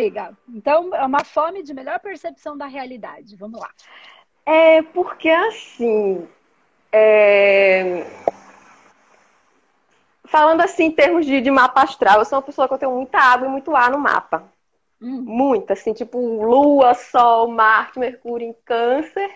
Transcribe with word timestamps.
diga. 0.00 0.36
Então, 0.48 0.94
é 0.94 1.04
uma 1.04 1.24
fome 1.24 1.62
de 1.62 1.74
melhor 1.74 1.98
percepção 2.00 2.56
da 2.56 2.66
realidade. 2.66 3.36
Vamos 3.36 3.60
lá. 3.60 3.70
É 4.46 4.82
porque 4.82 5.28
assim. 5.28 6.26
É... 6.92 8.04
Falando 10.24 10.60
assim 10.60 10.84
em 10.84 10.92
termos 10.92 11.26
de, 11.26 11.40
de, 11.40 11.50
mapa 11.50 11.82
astral, 11.82 12.20
eu 12.20 12.24
sou 12.24 12.38
uma 12.38 12.44
pessoa 12.44 12.68
que 12.68 12.74
eu 12.74 12.78
tenho 12.78 12.92
muita 12.92 13.18
água 13.18 13.48
e 13.48 13.50
muito 13.50 13.74
ar 13.74 13.90
no 13.90 13.98
mapa. 13.98 14.44
Hum. 15.00 15.22
Muita, 15.22 15.72
assim, 15.72 15.92
tipo 15.92 16.18
Lua, 16.44 16.94
Sol, 16.94 17.48
Marte, 17.48 17.98
Mercúrio 17.98 18.46
em 18.46 18.54
Câncer 18.64 19.30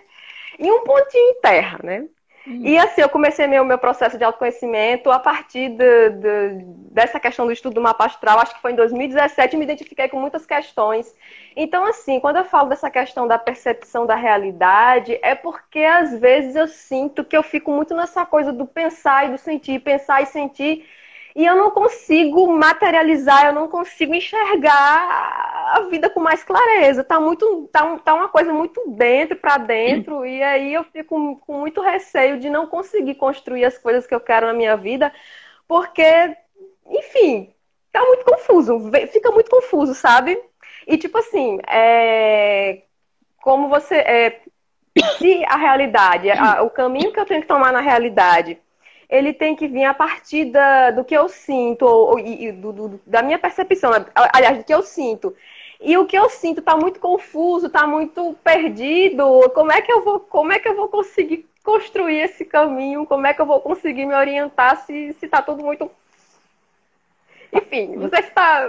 e 0.59 0.71
um 0.71 0.85
pontinho 0.85 1.31
em 1.31 1.41
Terra, 1.41 1.81
né? 1.83 2.07
E 2.47 2.77
assim, 2.79 3.01
eu 3.01 3.09
comecei 3.09 3.46
meu, 3.46 3.64
meu 3.64 3.79
processo 3.79 4.18
de 4.18 4.25
autoconhecimento 4.25 5.11
a 5.11 5.18
partir 5.18 5.71
de, 5.71 6.11
de, 6.11 6.64
dessa 6.93 7.18
questão 7.18 7.46
do 7.46 7.53
estudo 7.53 7.75
do 7.75 7.81
mapa 7.81 8.05
astral, 8.05 8.39
acho 8.39 8.55
que 8.55 8.61
foi 8.61 8.73
em 8.73 8.77
2017, 8.77 9.57
me 9.57 9.64
identifiquei 9.64 10.09
com 10.09 10.21
muitas 10.21 10.45
questões. 10.45 11.15
Então, 11.57 11.87
assim, 11.87 12.21
quando 12.21 12.37
eu 12.37 12.45
falo 12.45 12.68
dessa 12.68 12.91
questão 12.91 13.27
da 13.27 13.39
percepção 13.39 14.04
da 14.04 14.15
realidade, 14.15 15.18
é 15.23 15.35
porque 15.35 15.81
às 15.81 16.18
vezes 16.18 16.54
eu 16.54 16.68
sinto 16.68 17.25
que 17.25 17.37
eu 17.37 17.43
fico 17.43 17.71
muito 17.71 17.95
nessa 17.95 18.27
coisa 18.27 18.53
do 18.53 18.67
pensar 18.67 19.26
e 19.26 19.31
do 19.31 19.39
sentir, 19.39 19.81
pensar 19.81 20.23
e 20.23 20.26
sentir 20.26 20.87
e 21.35 21.45
eu 21.45 21.57
não 21.57 21.71
consigo 21.73 22.47
materializar, 22.47 23.47
eu 23.47 23.53
não 23.53 23.67
consigo 23.67 24.15
enxergar 24.15 25.73
a 25.75 25.81
vida 25.91 26.09
com 26.09 26.21
mais 26.21 26.45
clareza. 26.45 27.03
Tá 27.03 27.19
muito, 27.19 27.69
tá, 27.73 27.99
tá 27.99 28.15
uma 28.15 28.29
coisa 28.29 28.53
muito 28.53 28.81
dentro 28.91 29.37
para 29.37 29.57
dentro 29.59 30.25
e 30.25 30.41
aí 30.43 30.73
eu 30.73 30.85
fico 30.85 31.37
com 31.41 31.59
muito 31.59 31.81
receio 31.81 32.39
de 32.39 32.48
não 32.48 32.69
conseguir 32.69 33.17
construir 33.17 33.65
as 33.65 33.77
coisas 33.77 34.07
que 34.07 34.15
eu 34.15 34.20
quero 34.20 34.47
na 34.47 34.53
minha 34.53 34.77
vida, 34.77 35.12
porque, 35.67 36.37
enfim, 36.87 37.53
tá 37.91 38.01
muito 38.05 38.25
confuso, 38.25 38.91
fica 39.13 39.31
muito 39.33 39.51
confuso, 39.51 39.95
sabe? 39.95 40.41
E 40.87 40.97
tipo 40.97 41.19
assim, 41.19 41.59
é... 41.69 42.83
como 43.43 43.69
você, 43.69 43.97
é... 43.97 44.41
se 45.19 45.45
a 45.47 45.57
realidade, 45.57 46.31
a... 46.31 46.63
o 46.63 46.71
caminho 46.71 47.13
que 47.13 47.19
eu 47.19 47.27
tenho 47.27 47.41
que 47.43 47.48
tomar 47.48 47.73
na 47.73 47.81
realidade 47.81 48.61
ele 49.15 49.33
tem 49.33 49.55
que 49.55 49.69
vir 49.69 49.84
a 49.84 49.95
partir 49.95 50.47
da, 50.47 50.91
do 50.91 51.05
que 51.05 51.17
eu 51.17 51.29
sinto, 51.29 51.84
ou, 51.84 52.19
e, 52.19 52.51
do, 52.51 52.73
do, 52.73 53.01
da 53.07 53.23
minha 53.23 53.39
percepção, 53.39 53.93
aliás, 54.33 54.59
do 54.59 54.65
que 54.65 54.75
eu 54.75 54.83
sinto. 54.83 55.34
E 55.81 55.97
o 55.97 56.07
que 56.07 56.17
eu 56.17 56.29
sinto 56.31 56.61
está 56.61 56.77
muito 56.77 56.98
confuso, 56.98 57.67
está 57.67 57.87
muito 57.87 58.35
perdido. 58.42 59.51
Como 59.55 59.70
é 59.70 59.83
que 59.83 59.92
eu 59.92 60.03
vou, 60.03 60.20
como 60.20 60.53
é 60.53 60.59
que 60.59 60.69
eu 60.69 60.75
vou 60.75 60.89
conseguir 60.89 61.47
construir 61.62 62.20
esse 62.20 62.45
caminho? 62.45 63.07
Como 63.07 63.27
é 63.27 63.35
que 63.35 63.41
eu 63.41 63.47
vou 63.47 63.61
conseguir 63.61 64.07
me 64.07 64.15
orientar 64.15 64.85
se 64.85 65.15
está 65.23 65.42
tudo 65.42 65.62
muito 65.62 65.91
enfim, 67.55 67.97
você 67.97 68.19
está. 68.19 68.67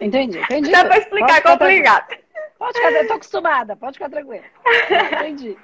Entendi, 0.00 0.38
entendi. 0.48 0.70
Dá 0.70 0.86
para 0.86 0.98
explicar, 0.98 1.42
pode 1.42 1.58
complicado. 1.58 2.16
Pode 2.58 2.78
ficar, 2.78 2.92
eu 2.92 3.06
tô 3.06 3.12
acostumada, 3.12 3.76
pode 3.76 3.92
ficar 3.98 4.08
tranquila. 4.08 4.42
Entendi. 5.20 5.58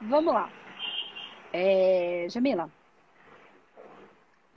Vamos 0.00 0.32
lá. 0.32 0.48
É, 1.52 2.26
Jamila, 2.30 2.70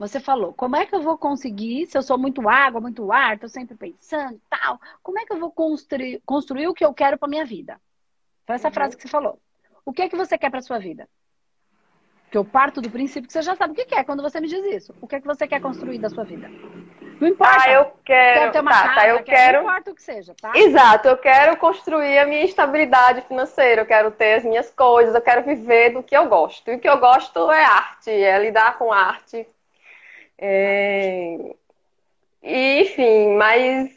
você 0.00 0.18
falou, 0.18 0.54
como 0.54 0.76
é 0.76 0.86
que 0.86 0.94
eu 0.94 1.02
vou 1.02 1.18
conseguir, 1.18 1.86
se 1.86 1.96
eu 1.96 2.00
sou 2.00 2.16
muito 2.16 2.48
água, 2.48 2.80
muito 2.80 3.12
ar, 3.12 3.38
tô 3.38 3.46
sempre 3.46 3.76
pensando 3.76 4.40
tal, 4.48 4.80
como 5.02 5.18
é 5.18 5.26
que 5.26 5.32
eu 5.34 5.38
vou 5.38 5.52
construir, 5.52 6.22
construir 6.24 6.66
o 6.68 6.72
que 6.72 6.82
eu 6.82 6.94
quero 6.94 7.18
para 7.18 7.28
minha 7.28 7.44
vida? 7.44 7.78
Foi 8.46 8.56
essa 8.56 8.68
uhum. 8.68 8.74
frase 8.74 8.96
que 8.96 9.02
você 9.02 9.08
falou. 9.08 9.38
O 9.84 9.92
que 9.92 10.00
é 10.00 10.08
que 10.08 10.16
você 10.16 10.38
quer 10.38 10.50
para 10.50 10.62
sua 10.62 10.78
vida? 10.78 11.06
Que 12.30 12.38
eu 12.38 12.46
parto 12.46 12.80
do 12.80 12.88
princípio 12.88 13.26
que 13.26 13.32
você 13.32 13.42
já 13.42 13.54
sabe 13.54 13.74
o 13.74 13.76
que 13.76 13.94
é 13.94 14.02
quando 14.02 14.22
você 14.22 14.40
me 14.40 14.48
diz 14.48 14.64
isso. 14.74 14.94
O 15.02 15.06
que 15.06 15.16
é 15.16 15.20
que 15.20 15.26
você 15.26 15.46
quer 15.46 15.60
construir 15.60 15.98
da 15.98 16.08
sua 16.08 16.24
vida? 16.24 16.48
Não 17.20 17.28
importa. 17.28 17.58
Ah, 17.60 17.70
eu 17.70 17.92
quero. 18.02 18.40
Quero 18.40 18.52
ter 18.52 18.60
uma 18.60 18.70
tá, 18.70 18.82
casa, 18.82 18.94
tá, 18.94 19.08
eu 19.08 19.22
quero. 19.22 19.58
Não 19.58 19.68
importa 19.68 19.90
o 19.90 19.94
que 19.94 20.02
seja, 20.02 20.34
tá? 20.40 20.52
Exato, 20.54 21.08
eu 21.08 21.18
quero 21.18 21.58
construir 21.58 22.18
a 22.18 22.24
minha 22.24 22.42
estabilidade 22.42 23.20
financeira, 23.28 23.82
eu 23.82 23.86
quero 23.86 24.10
ter 24.12 24.36
as 24.36 24.44
minhas 24.44 24.70
coisas, 24.70 25.14
eu 25.14 25.20
quero 25.20 25.42
viver 25.42 25.90
do 25.90 26.02
que 26.02 26.16
eu 26.16 26.26
gosto. 26.26 26.70
E 26.70 26.76
o 26.76 26.80
que 26.80 26.88
eu 26.88 26.98
gosto 26.98 27.50
é 27.50 27.62
arte, 27.62 28.10
é 28.10 28.38
lidar 28.38 28.78
com 28.78 28.90
arte, 28.90 29.46
é... 30.40 31.54
E, 32.42 32.80
enfim, 32.80 33.36
mas 33.36 33.90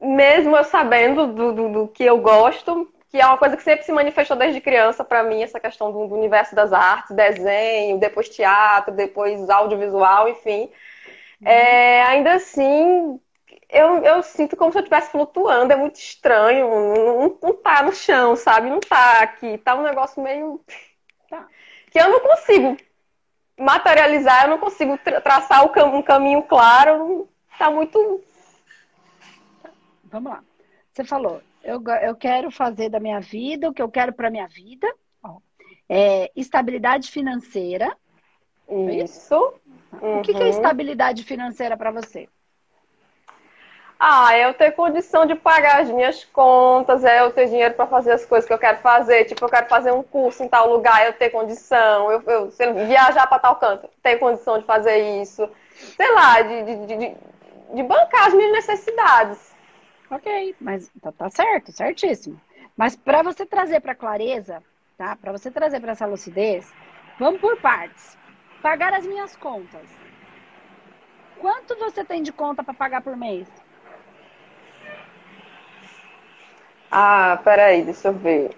mesmo 0.00 0.56
eu 0.56 0.62
sabendo 0.62 1.26
do, 1.26 1.52
do, 1.52 1.68
do, 1.68 1.88
que 1.88 2.04
eu 2.04 2.18
gosto, 2.18 2.88
que 3.10 3.20
é 3.20 3.26
uma 3.26 3.38
coisa 3.38 3.56
que 3.56 3.62
sempre 3.62 3.84
se 3.84 3.90
manifestou 3.90 4.36
desde 4.36 4.60
criança 4.60 5.02
para 5.02 5.24
mim, 5.24 5.42
essa 5.42 5.58
questão 5.58 5.90
do, 5.90 6.06
do, 6.06 6.14
universo 6.14 6.54
das 6.54 6.72
artes, 6.72 7.16
desenho, 7.16 7.98
depois 7.98 8.28
teatro, 8.28 8.94
depois 8.94 9.50
audiovisual, 9.50 10.28
enfim. 10.28 10.70
Uhum. 11.40 11.48
É, 11.48 12.02
ainda 12.04 12.34
assim, 12.34 13.20
eu, 13.68 14.04
eu 14.04 14.22
sinto 14.22 14.56
como 14.56 14.70
se 14.70 14.78
eu 14.78 14.82
estivesse 14.82 15.10
flutuando, 15.10 15.72
é 15.72 15.76
muito 15.76 15.96
estranho, 15.96 16.68
não, 16.68 17.38
não 17.42 17.54
tá 17.54 17.82
no 17.82 17.92
chão, 17.92 18.36
sabe? 18.36 18.70
Não 18.70 18.78
tá 18.78 19.20
aqui, 19.20 19.58
tá 19.58 19.74
um 19.74 19.82
negócio 19.82 20.22
meio. 20.22 20.60
Tá. 21.28 21.48
Que 21.90 21.98
eu 21.98 22.08
não 22.08 22.20
consigo 22.20 22.76
materializar, 23.58 24.44
eu 24.44 24.50
não 24.50 24.58
consigo 24.58 24.98
tra 24.98 25.20
traçar 25.20 25.64
um 25.64 26.02
caminho 26.02 26.42
claro, 26.42 27.28
está 27.52 27.70
muito. 27.70 28.22
Vamos 30.04 30.32
lá. 30.32 30.44
Você 30.92 31.04
falou, 31.04 31.40
eu, 31.62 31.82
eu 32.02 32.14
quero 32.14 32.50
fazer 32.50 32.88
da 32.88 33.00
minha 33.00 33.20
vida 33.20 33.68
o 33.68 33.74
que 33.74 33.82
eu 33.82 33.90
quero 33.90 34.12
para 34.12 34.30
minha 34.30 34.46
vida. 34.46 34.92
É, 35.88 36.30
estabilidade 36.34 37.10
financeira. 37.10 37.96
Isso. 39.02 39.34
Uhum. 39.92 40.18
O 40.18 40.22
que, 40.22 40.32
que 40.32 40.40
é 40.40 40.44
uhum. 40.44 40.50
estabilidade 40.50 41.22
financeira 41.24 41.76
para 41.76 41.90
você? 41.90 42.28
Ah, 43.98 44.34
é 44.36 44.46
eu 44.46 44.54
ter 44.54 44.72
condição 44.72 45.24
de 45.24 45.34
pagar 45.34 45.80
as 45.80 45.88
minhas 45.88 46.24
contas, 46.24 47.04
é 47.04 47.20
eu 47.20 47.30
ter 47.32 47.46
dinheiro 47.46 47.74
para 47.74 47.86
fazer 47.86 48.12
as 48.12 48.26
coisas 48.26 48.46
que 48.46 48.52
eu 48.52 48.58
quero 48.58 48.78
fazer. 48.78 49.24
Tipo, 49.24 49.44
eu 49.44 49.48
quero 49.48 49.68
fazer 49.68 49.92
um 49.92 50.02
curso 50.02 50.42
em 50.42 50.48
tal 50.48 50.68
lugar, 50.70 51.06
eu 51.06 51.12
ter 51.12 51.30
condição. 51.30 52.10
Eu, 52.10 52.22
eu 52.26 52.50
se 52.50 52.64
eu 52.64 52.74
viajar 52.74 53.26
para 53.26 53.38
tal 53.38 53.56
canto, 53.56 53.88
ter 54.02 54.18
condição 54.18 54.58
de 54.58 54.64
fazer 54.64 55.22
isso. 55.22 55.48
Sei 55.74 56.12
lá, 56.12 56.40
de, 56.42 56.62
de, 56.64 56.86
de, 56.86 57.16
de 57.74 57.82
bancar 57.82 58.26
as 58.26 58.34
minhas 58.34 58.52
necessidades. 58.52 59.54
Ok, 60.10 60.54
mas 60.60 60.90
tá, 61.00 61.12
tá 61.12 61.30
certo, 61.30 61.72
certíssimo. 61.72 62.40
Mas 62.76 62.96
para 62.96 63.22
você 63.22 63.46
trazer 63.46 63.80
para 63.80 63.94
clareza, 63.94 64.62
tá? 64.98 65.16
Para 65.16 65.32
você 65.32 65.50
trazer 65.50 65.80
para 65.80 65.92
essa 65.92 66.06
lucidez, 66.06 66.72
vamos 67.18 67.40
por 67.40 67.56
partes. 67.60 68.18
Pagar 68.60 68.92
as 68.92 69.06
minhas 69.06 69.36
contas. 69.36 69.88
Quanto 71.38 71.76
você 71.76 72.04
tem 72.04 72.22
de 72.22 72.32
conta 72.32 72.62
para 72.64 72.74
pagar 72.74 73.02
por 73.02 73.16
mês? 73.16 73.48
Ah, 76.96 77.40
peraí, 77.42 77.82
deixa 77.82 78.06
eu 78.06 78.12
ver. 78.12 78.56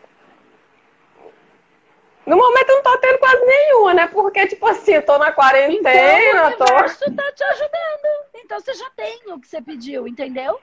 No 2.26 2.36
momento 2.36 2.68
eu 2.68 2.76
não 2.76 2.82
tô 2.82 2.98
tendo 2.98 3.18
quase 3.18 3.46
nenhuma, 3.46 3.94
né? 3.94 4.06
Porque, 4.08 4.46
tipo 4.46 4.66
assim, 4.66 4.92
eu 4.92 5.06
tô 5.06 5.16
na 5.16 5.32
quarentena. 5.32 6.50
Então, 6.50 6.66
o 6.66 6.70
universo 6.70 7.04
tô... 7.06 7.14
tá 7.14 7.32
te 7.32 7.44
ajudando. 7.44 8.26
Então 8.34 8.60
você 8.60 8.74
já 8.74 8.90
tem 8.90 9.32
o 9.32 9.40
que 9.40 9.48
você 9.48 9.62
pediu, 9.62 10.06
entendeu? 10.06 10.60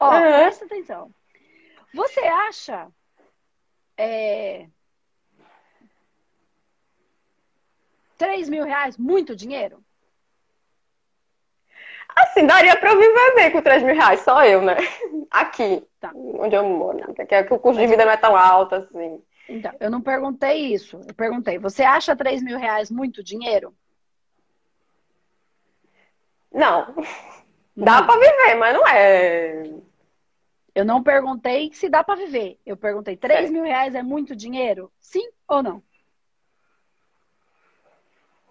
Ó, 0.00 0.10
uhum. 0.10 0.20
presta 0.20 0.64
atenção. 0.64 1.08
Você 1.94 2.18
acha 2.18 2.88
é, 3.96 4.66
3 8.18 8.48
mil 8.48 8.64
reais 8.64 8.98
muito 8.98 9.36
dinheiro? 9.36 9.84
Assim, 12.16 12.44
daria 12.44 12.76
pra 12.76 12.90
eu 12.90 12.98
viver 12.98 13.34
bem 13.36 13.52
com 13.52 13.62
3 13.62 13.84
mil 13.84 13.94
reais, 13.94 14.20
só 14.20 14.44
eu, 14.44 14.60
né? 14.62 14.76
Aqui, 15.34 15.84
tá. 15.98 16.12
onde 16.14 16.54
eu 16.54 16.62
moro, 16.62 16.96
né? 16.96 17.06
Porque 17.12 17.36
o 17.52 17.58
custo 17.58 17.80
de 17.80 17.88
vida 17.88 18.04
não 18.04 18.12
é 18.12 18.16
tão 18.16 18.36
alto 18.36 18.76
assim. 18.76 19.20
Então, 19.48 19.72
eu 19.80 19.90
não 19.90 20.00
perguntei 20.00 20.72
isso. 20.72 21.00
Eu 21.08 21.12
perguntei, 21.12 21.58
você 21.58 21.82
acha 21.82 22.14
3 22.14 22.40
mil 22.40 22.56
reais 22.56 22.88
muito 22.88 23.20
dinheiro? 23.20 23.74
Não. 26.52 26.94
Dá 27.76 28.04
para 28.04 28.20
viver, 28.20 28.54
mas 28.54 28.74
não 28.74 28.86
é. 28.86 29.64
Eu 30.72 30.84
não 30.84 31.02
perguntei 31.02 31.72
se 31.72 31.88
dá 31.88 32.04
para 32.04 32.14
viver. 32.14 32.60
Eu 32.64 32.76
perguntei, 32.76 33.16
3 33.16 33.48
é. 33.48 33.52
mil 33.52 33.64
reais 33.64 33.96
é 33.96 34.04
muito 34.04 34.36
dinheiro? 34.36 34.92
Sim 35.00 35.28
ou 35.48 35.64
não? 35.64 35.82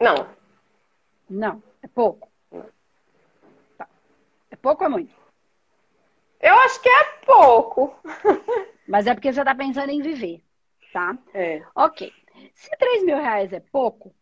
Não. 0.02 0.28
Não, 1.30 1.64
é 1.82 1.88
pouco. 1.88 2.30
É 4.52 4.56
pouco 4.58 4.84
ou 4.84 4.90
é 4.90 4.92
muito? 4.92 5.23
Eu 6.44 6.54
acho 6.56 6.82
que 6.82 6.90
é 6.90 7.04
pouco. 7.26 7.98
Mas 8.86 9.08
é 9.08 9.14
porque 9.14 9.32
você 9.32 9.40
está 9.40 9.56
pensando 9.56 9.90
em 9.90 10.02
viver, 10.02 10.44
tá? 10.92 11.18
É. 11.34 11.64
Ok. 11.74 12.12
Se 12.54 12.70
3 12.78 13.06
mil 13.06 13.16
reais 13.16 13.54
é 13.54 13.62
pouco, 13.62 14.14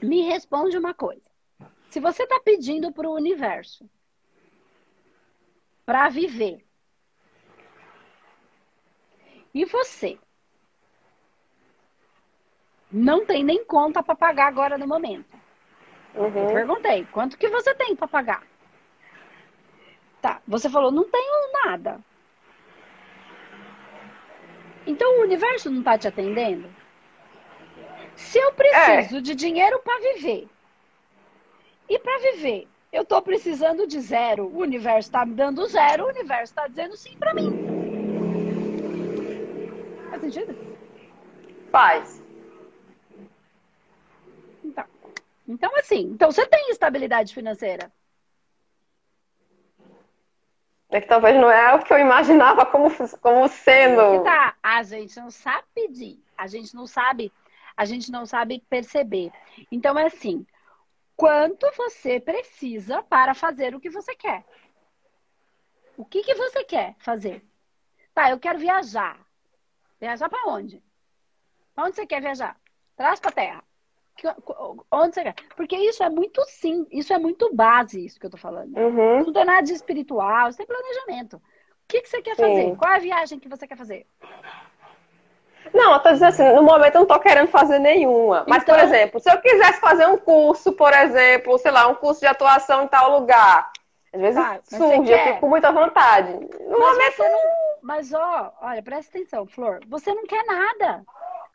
me 0.00 0.22
responde 0.22 0.78
uma 0.78 0.94
coisa. 0.94 1.20
Se 1.90 1.98
você 1.98 2.22
está 2.22 2.38
pedindo 2.38 2.92
para 2.92 3.08
o 3.08 3.14
universo 3.14 3.90
para 5.84 6.08
viver 6.08 6.64
e 9.52 9.64
você 9.64 10.16
não 12.92 13.26
tem 13.26 13.42
nem 13.42 13.64
conta 13.64 14.04
para 14.04 14.14
pagar 14.14 14.46
agora 14.46 14.78
no 14.78 14.86
momento. 14.86 15.36
Uhum. 16.14 16.26
Eu 16.26 16.54
perguntei, 16.54 17.04
quanto 17.06 17.36
que 17.36 17.48
você 17.48 17.74
tem 17.74 17.96
para 17.96 18.06
pagar? 18.06 18.46
Tá, 20.24 20.40
você 20.48 20.70
falou, 20.70 20.90
não 20.90 21.04
tenho 21.04 21.52
nada. 21.66 22.00
Então 24.86 25.18
o 25.18 25.22
universo 25.22 25.70
não 25.70 25.80
está 25.80 25.98
te 25.98 26.08
atendendo? 26.08 26.74
Se 28.16 28.38
eu 28.38 28.50
preciso 28.54 29.18
é. 29.18 29.20
de 29.20 29.34
dinheiro 29.34 29.78
para 29.80 30.00
viver, 30.14 30.48
e 31.86 31.98
para 31.98 32.18
viver, 32.20 32.66
eu 32.90 33.02
estou 33.02 33.20
precisando 33.20 33.86
de 33.86 34.00
zero, 34.00 34.46
o 34.46 34.60
universo 34.60 35.10
está 35.10 35.26
me 35.26 35.34
dando 35.34 35.66
zero, 35.66 36.06
o 36.06 36.08
universo 36.08 36.54
está 36.54 36.68
dizendo 36.68 36.96
sim 36.96 37.14
para 37.18 37.34
mim. 37.34 37.50
Faz 40.08 40.22
sentido? 40.22 40.56
Faz. 41.70 42.22
Então, 44.64 44.84
então 45.46 45.76
assim, 45.76 46.00
então 46.14 46.32
você 46.32 46.46
tem 46.46 46.70
estabilidade 46.70 47.34
financeira. 47.34 47.92
É 50.94 51.00
que 51.00 51.08
talvez 51.08 51.34
não 51.34 51.50
é 51.50 51.74
o 51.74 51.82
que 51.82 51.92
eu 51.92 51.98
imaginava 51.98 52.64
como, 52.64 52.88
como 53.18 53.48
sendo. 53.48 54.22
Tá, 54.22 54.54
a 54.62 54.80
gente 54.84 55.16
não 55.16 55.28
sabe 55.28 55.64
pedir, 55.74 56.22
a 56.38 56.46
gente 56.46 56.72
não 56.72 56.86
sabe, 56.86 57.32
a 57.76 57.84
gente 57.84 58.12
não 58.12 58.24
sabe 58.24 58.62
perceber. 58.70 59.32
Então 59.72 59.98
é 59.98 60.06
assim, 60.06 60.46
quanto 61.16 61.68
você 61.76 62.20
precisa 62.20 63.02
para 63.02 63.34
fazer 63.34 63.74
o 63.74 63.80
que 63.80 63.90
você 63.90 64.14
quer? 64.14 64.44
O 65.96 66.04
que, 66.04 66.22
que 66.22 66.36
você 66.36 66.62
quer 66.62 66.94
fazer? 67.00 67.44
Tá, 68.14 68.30
eu 68.30 68.38
quero 68.38 68.60
viajar. 68.60 69.18
Viajar 69.98 70.28
para 70.28 70.48
onde? 70.48 70.80
Para 71.74 71.86
onde 71.86 71.96
você 71.96 72.06
quer 72.06 72.22
viajar? 72.22 72.56
Traz 72.96 73.18
para 73.18 73.32
terra. 73.32 73.64
Onde 74.90 75.14
você 75.14 75.22
quer? 75.22 75.34
Porque 75.56 75.76
isso 75.76 76.02
é 76.02 76.08
muito 76.08 76.42
sim, 76.46 76.86
isso 76.90 77.12
é 77.12 77.18
muito 77.18 77.54
base, 77.54 78.04
isso 78.04 78.18
que 78.18 78.26
eu 78.26 78.30
tô 78.30 78.36
falando. 78.36 78.76
Uhum. 78.76 79.24
Não 79.24 79.32
tem 79.32 79.44
nada 79.44 79.62
de 79.62 79.72
espiritual, 79.72 80.48
isso 80.48 80.58
tem 80.58 80.66
planejamento. 80.66 81.36
O 81.36 81.40
que, 81.88 82.00
que 82.00 82.08
você 82.08 82.22
quer 82.22 82.36
fazer? 82.36 82.62
Sim. 82.62 82.74
Qual 82.76 82.92
é 82.92 82.96
a 82.96 83.00
viagem 83.00 83.38
que 83.38 83.48
você 83.48 83.66
quer 83.66 83.76
fazer? 83.76 84.06
Não, 85.72 85.94
eu 85.94 86.00
tô 86.00 86.12
dizendo 86.12 86.28
assim, 86.28 86.52
no 86.54 86.62
momento 86.62 86.94
eu 86.94 87.00
não 87.00 87.06
tô 87.08 87.18
querendo 87.18 87.48
fazer 87.48 87.78
nenhuma. 87.78 88.44
Mas, 88.48 88.62
então... 88.62 88.74
por 88.74 88.84
exemplo, 88.84 89.20
se 89.20 89.30
eu 89.30 89.40
quisesse 89.40 89.80
fazer 89.80 90.06
um 90.06 90.16
curso, 90.16 90.72
por 90.72 90.92
exemplo, 90.92 91.58
sei 91.58 91.70
lá, 91.72 91.88
um 91.88 91.94
curso 91.94 92.20
de 92.20 92.26
atuação 92.26 92.84
em 92.84 92.88
tal 92.88 93.18
lugar, 93.18 93.70
às 94.12 94.20
vezes 94.20 94.36
ah, 94.36 94.60
surge, 94.62 95.10
eu 95.10 95.18
fico 95.18 95.40
com 95.40 95.48
muita 95.48 95.72
vontade. 95.72 96.32
No 96.32 96.78
mas 96.78 96.92
momento. 96.92 97.18
Não... 97.18 97.64
Mas, 97.82 98.12
ó, 98.14 98.52
olha, 98.62 98.82
presta 98.82 99.18
atenção, 99.18 99.46
Flor. 99.46 99.80
Você 99.88 100.14
não 100.14 100.24
quer 100.24 100.42
nada. 100.46 101.04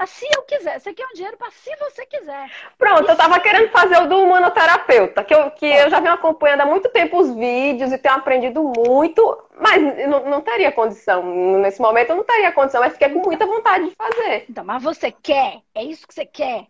Se 0.07 0.25
eu 0.33 0.43
quiser, 0.43 0.79
você 0.79 0.93
quer 0.93 1.05
um 1.05 1.13
dinheiro 1.13 1.37
para 1.37 1.51
se 1.51 1.75
você 1.75 2.05
quiser. 2.05 2.49
Pronto, 2.77 3.01
Isso. 3.01 3.11
eu 3.11 3.17
tava 3.17 3.39
querendo 3.39 3.69
fazer 3.69 3.97
o 3.97 4.07
do 4.07 4.23
humanoterapeuta, 4.23 5.23
que, 5.23 5.35
eu, 5.35 5.51
que 5.51 5.65
eu 5.65 5.89
já 5.89 5.99
venho 5.99 6.13
acompanhando 6.13 6.61
há 6.61 6.65
muito 6.65 6.87
tempo 6.89 7.19
os 7.19 7.35
vídeos 7.35 7.91
e 7.91 7.97
tenho 7.97 8.15
aprendido 8.15 8.63
muito, 8.63 9.43
mas 9.59 9.81
não, 10.07 10.25
não 10.25 10.41
teria 10.41 10.71
condição. 10.71 11.23
Nesse 11.59 11.81
momento 11.81 12.11
eu 12.11 12.15
não 12.15 12.23
teria 12.23 12.51
condição, 12.51 12.81
mas 12.81 12.93
fiquei 12.93 13.09
com 13.09 13.19
muita 13.19 13.45
vontade 13.45 13.89
de 13.89 13.95
fazer. 13.95 14.45
Então, 14.49 14.63
mas 14.63 14.81
você 14.81 15.11
quer, 15.11 15.61
é 15.75 15.83
isso 15.83 16.07
que 16.07 16.13
você 16.13 16.25
quer. 16.25 16.67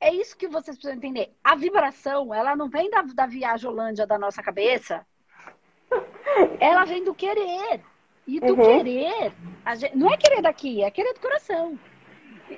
É 0.00 0.12
isso 0.12 0.36
que 0.36 0.46
vocês 0.46 0.76
precisam 0.76 0.96
entender. 0.96 1.32
A 1.42 1.54
vibração, 1.54 2.34
ela 2.34 2.54
não 2.54 2.68
vem 2.68 2.90
da, 2.90 3.02
da 3.02 3.26
viagem 3.26 3.68
Holândia 3.68 4.06
da 4.06 4.18
nossa 4.18 4.42
cabeça. 4.42 5.06
Ela 6.60 6.84
vem 6.84 7.02
do 7.02 7.14
querer. 7.14 7.80
E 8.26 8.40
do 8.40 8.54
uhum. 8.54 8.82
querer, 8.82 9.32
gente, 9.76 9.96
não 9.96 10.12
é 10.12 10.16
querer 10.16 10.42
daqui, 10.42 10.82
é 10.82 10.90
querer 10.90 11.14
do 11.14 11.20
coração 11.20 11.78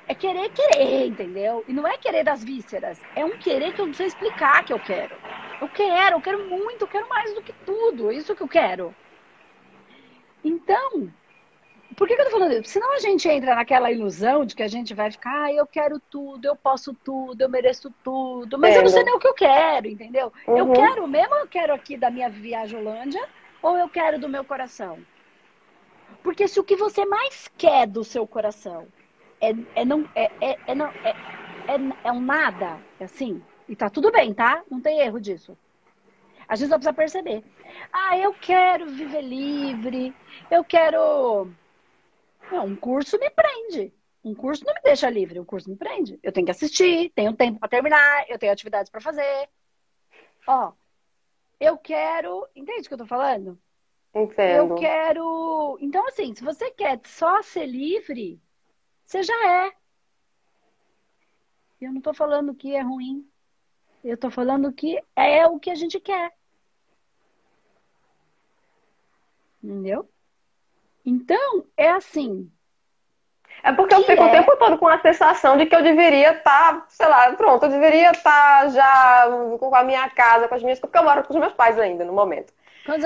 é 0.07 0.15
querer 0.15 0.51
querer, 0.51 1.07
entendeu? 1.07 1.65
E 1.67 1.73
não 1.73 1.87
é 1.87 1.97
querer 1.97 2.25
das 2.25 2.45
vísceras. 2.45 3.01
É 3.17 3.25
um 3.25 3.39
querer 3.39 3.73
que 3.73 3.81
eu 3.81 3.87
não 3.87 3.95
sei 3.95 4.07
explicar 4.07 4.65
que 4.65 4.73
eu 4.73 4.79
quero. 4.79 5.17
Eu 5.61 5.69
quero, 5.69 6.17
eu 6.17 6.21
quero 6.21 6.49
muito, 6.49 6.83
eu 6.83 6.89
quero 6.89 7.09
mais 7.09 7.35
do 7.35 7.43
que 7.43 7.53
tudo. 7.65 8.11
É 8.11 8.15
isso 8.15 8.35
que 8.35 8.43
eu 8.43 8.49
quero. 8.49 8.95
Então, 10.45 11.11
por 11.97 12.07
que, 12.07 12.15
que 12.15 12.21
eu 12.21 12.27
tô 12.27 12.31
falando 12.31 12.53
isso? 12.53 12.71
Senão 12.71 12.95
a 12.95 13.01
gente 13.01 13.29
entra 13.29 13.55
naquela 13.55 13.91
ilusão 13.91 14.45
de 14.45 14.55
que 14.55 14.63
a 14.63 14.69
gente 14.69 14.95
vai 14.95 15.11
ficar, 15.11 15.45
ah, 15.45 15.53
eu 15.53 15.67
quero 15.67 15.99
tudo, 15.99 16.45
eu 16.45 16.55
posso 16.55 16.95
tudo, 16.95 17.41
eu 17.41 17.49
mereço 17.49 17.93
tudo. 18.05 18.59
Mas 18.59 18.77
eu 18.77 18.83
não 18.83 18.89
sei 18.89 19.03
nem 19.03 19.15
o 19.15 19.19
que 19.19 19.27
eu 19.27 19.35
quero, 19.35 19.89
entendeu? 19.89 20.33
Uhum. 20.47 20.59
Eu 20.59 20.73
quero 20.73 21.09
mesmo, 21.09 21.35
eu 21.35 21.49
quero 21.49 21.75
aqui 21.75 21.97
da 21.97 22.11
minha 22.11 22.29
viagem 22.29 22.79
Holândia, 22.79 23.27
ou 23.63 23.77
eu 23.77 23.89
quero 23.89 24.19
do 24.19 24.29
meu 24.29 24.45
coração? 24.45 24.99
Porque 26.23 26.47
se 26.47 26.61
o 26.61 26.65
que 26.65 26.77
você 26.77 27.05
mais 27.05 27.49
quer 27.57 27.87
do 27.87 28.05
seu 28.05 28.27
coração 28.27 28.87
é, 29.41 29.51
é 29.75 29.85
não, 29.85 30.09
é, 30.15 30.31
é, 30.41 30.59
é, 30.67 30.75
não, 30.75 30.87
é, 30.87 31.11
é, 31.11 31.77
é 32.05 32.13
um 32.13 32.21
nada, 32.21 32.81
é 32.99 33.05
assim. 33.05 33.43
E 33.69 33.77
tá 33.77 33.91
tudo 33.91 34.11
bem, 34.11 34.33
tá? 34.33 34.63
Não 34.71 34.81
tem 34.81 35.01
erro 35.01 35.21
disso. 35.21 35.57
A 36.49 36.57
gente 36.57 36.71
só 36.71 36.77
precisa 36.77 36.95
perceber. 36.95 37.45
Ah, 37.93 38.17
eu 38.17 38.33
quero 38.33 38.87
viver 38.87 39.21
livre, 39.21 40.15
eu 40.51 40.65
quero. 40.65 41.51
Não, 42.51 42.65
um 42.65 42.77
curso 42.77 43.19
me 43.19 43.29
prende. 43.29 43.93
Um 44.25 44.35
curso 44.35 44.65
não 44.65 44.75
me 44.75 44.81
deixa 44.83 45.11
livre, 45.11 45.39
um 45.39 45.45
curso 45.45 45.69
me 45.69 45.77
prende. 45.77 46.19
Eu 46.23 46.33
tenho 46.33 46.47
que 46.47 46.51
assistir, 46.51 47.11
tenho 47.15 47.35
tempo 47.35 47.59
para 47.61 47.69
terminar, 47.69 48.25
eu 48.29 48.39
tenho 48.39 48.53
atividades 48.53 48.91
para 48.91 49.01
fazer. 49.01 49.49
Ó, 50.47 50.73
eu 51.61 51.77
quero. 51.77 52.47
Entende 52.57 52.87
o 52.87 52.89
que 52.89 52.95
eu 52.95 52.99
tô 52.99 53.07
falando? 53.07 53.59
Entendo. 54.15 54.73
Eu 54.73 54.75
quero. 54.75 55.79
Então, 55.81 56.07
assim, 56.09 56.35
se 56.35 56.43
você 56.43 56.71
quer 56.71 57.01
só 57.05 57.43
ser 57.43 57.67
livre, 57.67 58.41
você 59.09 59.23
já 59.23 59.47
é. 59.47 59.73
Eu 61.81 61.91
não 61.93 61.99
estou 61.99 62.13
falando 62.13 62.55
que 62.55 62.75
é 62.75 62.83
ruim. 62.83 63.27
Eu 64.05 64.17
estou 64.17 64.31
falando 64.31 64.71
que 64.71 65.03
é 65.17 65.47
o 65.47 65.59
que 65.59 65.71
a 65.71 65.75
gente 65.75 65.99
quer. 65.99 66.31
Entendeu? 69.65 70.07
Então, 71.07 71.65
é 71.75 71.89
assim. 71.89 72.53
É 73.63 73.73
porque 73.73 73.95
eu 73.95 74.05
fico 74.05 74.23
é... 74.23 74.27
o 74.27 74.31
tempo 74.31 74.55
todo 74.59 74.77
com 74.77 74.87
a 74.87 75.01
sensação 75.01 75.57
de 75.57 75.65
que 75.65 75.75
eu 75.75 75.83
deveria 75.83 76.33
estar, 76.33 76.83
tá, 76.83 76.87
sei 76.91 77.09
lá, 77.09 77.33
pronto, 77.35 77.65
eu 77.65 77.71
deveria 77.71 78.11
estar 78.11 78.65
tá 78.65 78.69
já 78.69 79.27
com 79.59 79.75
a 79.75 79.83
minha 79.85 80.09
casa, 80.11 80.49
com 80.49 80.55
as 80.55 80.63
minhas. 80.63 80.79
Porque 80.79 80.99
eu 80.99 81.03
moro 81.03 81.25
com 81.25 81.33
os 81.33 81.41
meus 81.41 81.55
pais 81.55 81.79
ainda 81.79 82.05
no 82.05 82.13
momento. 82.13 82.53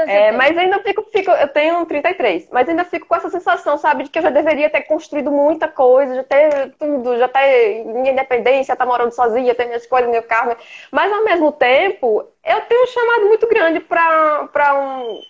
É, 0.06 0.30
mas 0.30 0.56
ainda 0.56 0.78
fico, 0.80 1.02
fico, 1.10 1.30
eu 1.30 1.48
tenho 1.48 1.84
33, 1.84 2.48
mas 2.52 2.68
ainda 2.68 2.84
fico 2.84 3.06
com 3.06 3.16
essa 3.16 3.28
sensação, 3.28 3.76
sabe, 3.76 4.04
de 4.04 4.10
que 4.10 4.18
eu 4.18 4.22
já 4.22 4.30
deveria 4.30 4.70
ter 4.70 4.82
construído 4.82 5.30
muita 5.30 5.66
coisa, 5.66 6.14
já 6.14 6.24
ter 6.24 6.72
tudo, 6.78 7.18
já 7.18 7.26
ter 7.26 7.84
minha 7.84 8.12
independência, 8.12 8.72
estar 8.72 8.84
tá 8.84 8.86
morando 8.86 9.10
sozinha, 9.10 9.54
ter 9.54 9.66
minhas 9.66 9.86
coisas, 9.86 10.08
meu 10.10 10.22
carro. 10.22 10.56
Mas 10.90 11.12
ao 11.12 11.24
mesmo 11.24 11.50
tempo, 11.50 12.24
eu 12.44 12.60
tenho 12.62 12.84
um 12.84 12.86
chamado 12.86 13.26
muito 13.26 13.48
grande 13.48 13.80
para 13.80 14.74
um, 14.74 15.20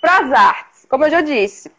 para 0.00 0.18
as 0.18 0.32
artes, 0.32 0.86
como 0.88 1.04
eu 1.04 1.10
já 1.10 1.20
disse. 1.20 1.70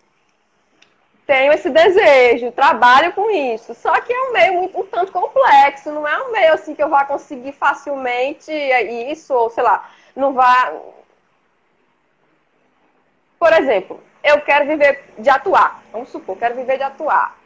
Tenho 1.26 1.54
esse 1.54 1.70
desejo, 1.70 2.52
trabalho 2.52 3.14
com 3.14 3.32
isso. 3.32 3.74
Só 3.74 4.00
que 4.02 4.12
é 4.12 4.22
um 4.24 4.34
meio 4.34 4.54
muito, 4.56 4.82
um 4.82 4.86
tanto 4.86 5.14
complexo, 5.14 5.92
não 5.92 6.06
é 6.06 6.22
um 6.24 6.32
meio 6.34 6.54
assim 6.54 6.76
que 6.76 6.84
eu 6.84 6.90
vá 6.90 7.06
conseguir 7.06 7.54
facilmente 7.54 8.52
isso, 8.52 9.34
ou 9.34 9.50
sei 9.50 9.64
lá 9.64 9.90
não 10.16 10.34
vá. 10.34 10.74
Por 13.40 13.54
exemplo, 13.54 14.02
eu 14.24 14.42
quero 14.42 14.66
viver 14.66 15.04
de 15.18 15.30
atuar. 15.30 15.84
Vamos 15.92 16.10
supor, 16.10 16.38
quero 16.38 16.56
viver 16.56 16.78
de 16.78 16.84
atuar. 16.84 17.38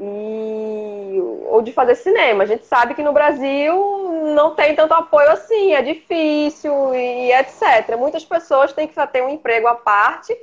E... 0.00 1.18
Ou 1.46 1.62
de 1.62 1.72
fazer 1.72 1.94
cinema. 1.94 2.42
A 2.42 2.46
gente 2.46 2.64
sabe 2.66 2.94
que 2.94 3.02
no 3.02 3.12
Brasil 3.12 4.32
não 4.34 4.54
tem 4.54 4.74
tanto 4.74 4.94
apoio 4.94 5.30
assim, 5.30 5.74
é 5.74 5.82
difícil 5.82 6.94
e 6.94 7.32
etc. 7.32 7.96
Muitas 7.96 8.24
pessoas 8.24 8.72
têm 8.72 8.88
que 8.88 9.06
ter 9.08 9.22
um 9.22 9.28
emprego 9.28 9.68
à 9.68 9.74
parte 9.74 10.36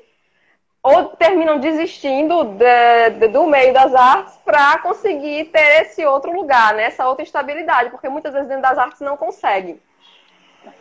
ou 0.82 1.10
terminam 1.10 1.60
desistindo 1.60 2.44
de, 2.44 3.10
de, 3.20 3.28
do 3.28 3.46
meio 3.48 3.74
das 3.74 3.94
artes 3.94 4.36
para 4.46 4.78
conseguir 4.80 5.46
ter 5.46 5.82
esse 5.82 6.06
outro 6.06 6.32
lugar, 6.32 6.74
né? 6.74 6.84
essa 6.84 7.08
outra 7.08 7.24
estabilidade, 7.24 7.90
porque 7.90 8.08
muitas 8.08 8.32
vezes 8.32 8.48
dentro 8.48 8.64
das 8.64 8.78
artes 8.78 9.02
não 9.02 9.18
conseguem. 9.18 9.80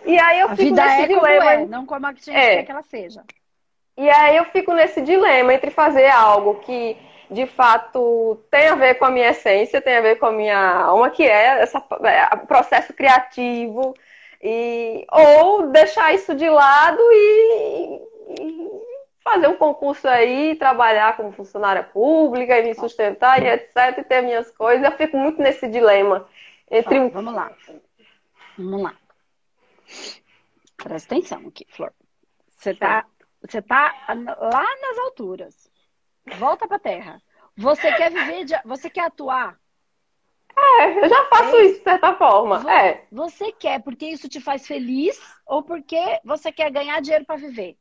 E 0.05 0.19
aí 0.19 0.41
eu 0.41 0.47
a 0.47 0.57
fico 0.57 0.63
vida 0.71 0.85
nesse 0.85 1.03
é 1.03 1.07
dilema. 1.07 1.53
É, 1.53 1.67
não 1.67 1.87
como 1.87 2.07
a 2.07 2.13
gente 2.13 2.31
é. 2.31 2.57
quer 2.57 2.63
que 2.65 2.71
ela 2.71 2.83
seja. 2.83 3.25
E 3.97 4.09
aí 4.09 4.37
eu 4.37 4.45
fico 4.47 4.73
nesse 4.73 5.01
dilema 5.01 5.53
entre 5.53 5.71
fazer 5.71 6.09
algo 6.09 6.57
que 6.61 6.97
de 7.31 7.47
fato 7.47 8.43
tem 8.51 8.69
a 8.69 8.75
ver 8.75 8.95
com 8.95 9.05
a 9.05 9.11
minha 9.11 9.31
essência, 9.31 9.83
tem 9.83 9.97
a 9.97 10.01
ver 10.01 10.17
com 10.17 10.27
a 10.27 10.33
minha 10.33 10.59
alma, 10.59 11.11
que 11.11 11.25
é 11.25 11.63
esse 11.63 11.77
é, 11.77 12.37
processo 12.47 12.93
criativo, 12.95 13.95
e, 14.43 15.05
ou 15.11 15.69
deixar 15.69 16.15
isso 16.15 16.35
de 16.35 16.49
lado 16.49 17.01
e, 17.01 18.01
e 18.41 18.71
fazer 19.23 19.49
um 19.49 19.57
concurso 19.57 20.09
aí, 20.09 20.55
trabalhar 20.57 21.17
como 21.17 21.33
funcionária 21.33 21.83
pública 21.83 22.59
e 22.59 22.63
me 22.63 22.75
sustentar 22.75 23.43
e 23.43 23.49
etc, 23.49 23.99
e 23.99 24.05
ter 24.05 24.23
minhas 24.23 24.51
coisas. 24.51 24.85
Eu 24.85 24.93
fico 24.93 25.17
muito 25.17 25.43
nesse 25.43 25.69
dilema 25.69 26.27
entre 26.71 27.09
Vamos 27.11 27.35
lá. 27.35 27.51
Vamos 28.57 28.83
lá. 28.83 28.95
Presta 30.77 31.15
atenção 31.15 31.47
aqui, 31.47 31.67
Flor. 31.69 31.93
Você 32.49 32.75
tá, 32.75 33.05
você 33.41 33.63
tá 33.63 33.95
lá 34.09 34.77
nas 34.81 34.99
alturas. 34.99 35.71
Volta 36.39 36.67
pra 36.67 36.79
terra. 36.79 37.23
Você 37.57 37.93
quer 37.93 38.11
viver 38.11 38.45
de, 38.45 38.55
você 38.65 38.89
quer 38.89 39.07
atuar? 39.07 39.59
É, 40.57 41.05
eu 41.05 41.09
já 41.09 41.25
faço 41.27 41.57
é. 41.57 41.65
isso 41.65 41.79
de 41.79 41.85
certa 41.85 42.15
forma. 42.15 42.61
Você, 42.61 42.71
é. 42.71 43.07
Você 43.11 43.53
quer 43.53 43.83
porque 43.83 44.07
isso 44.07 44.29
te 44.29 44.41
faz 44.41 44.67
feliz 44.67 45.21
ou 45.47 45.63
porque 45.63 46.21
você 46.25 46.51
quer 46.51 46.71
ganhar 46.71 47.01
dinheiro 47.01 47.25
para 47.25 47.37
viver? 47.37 47.77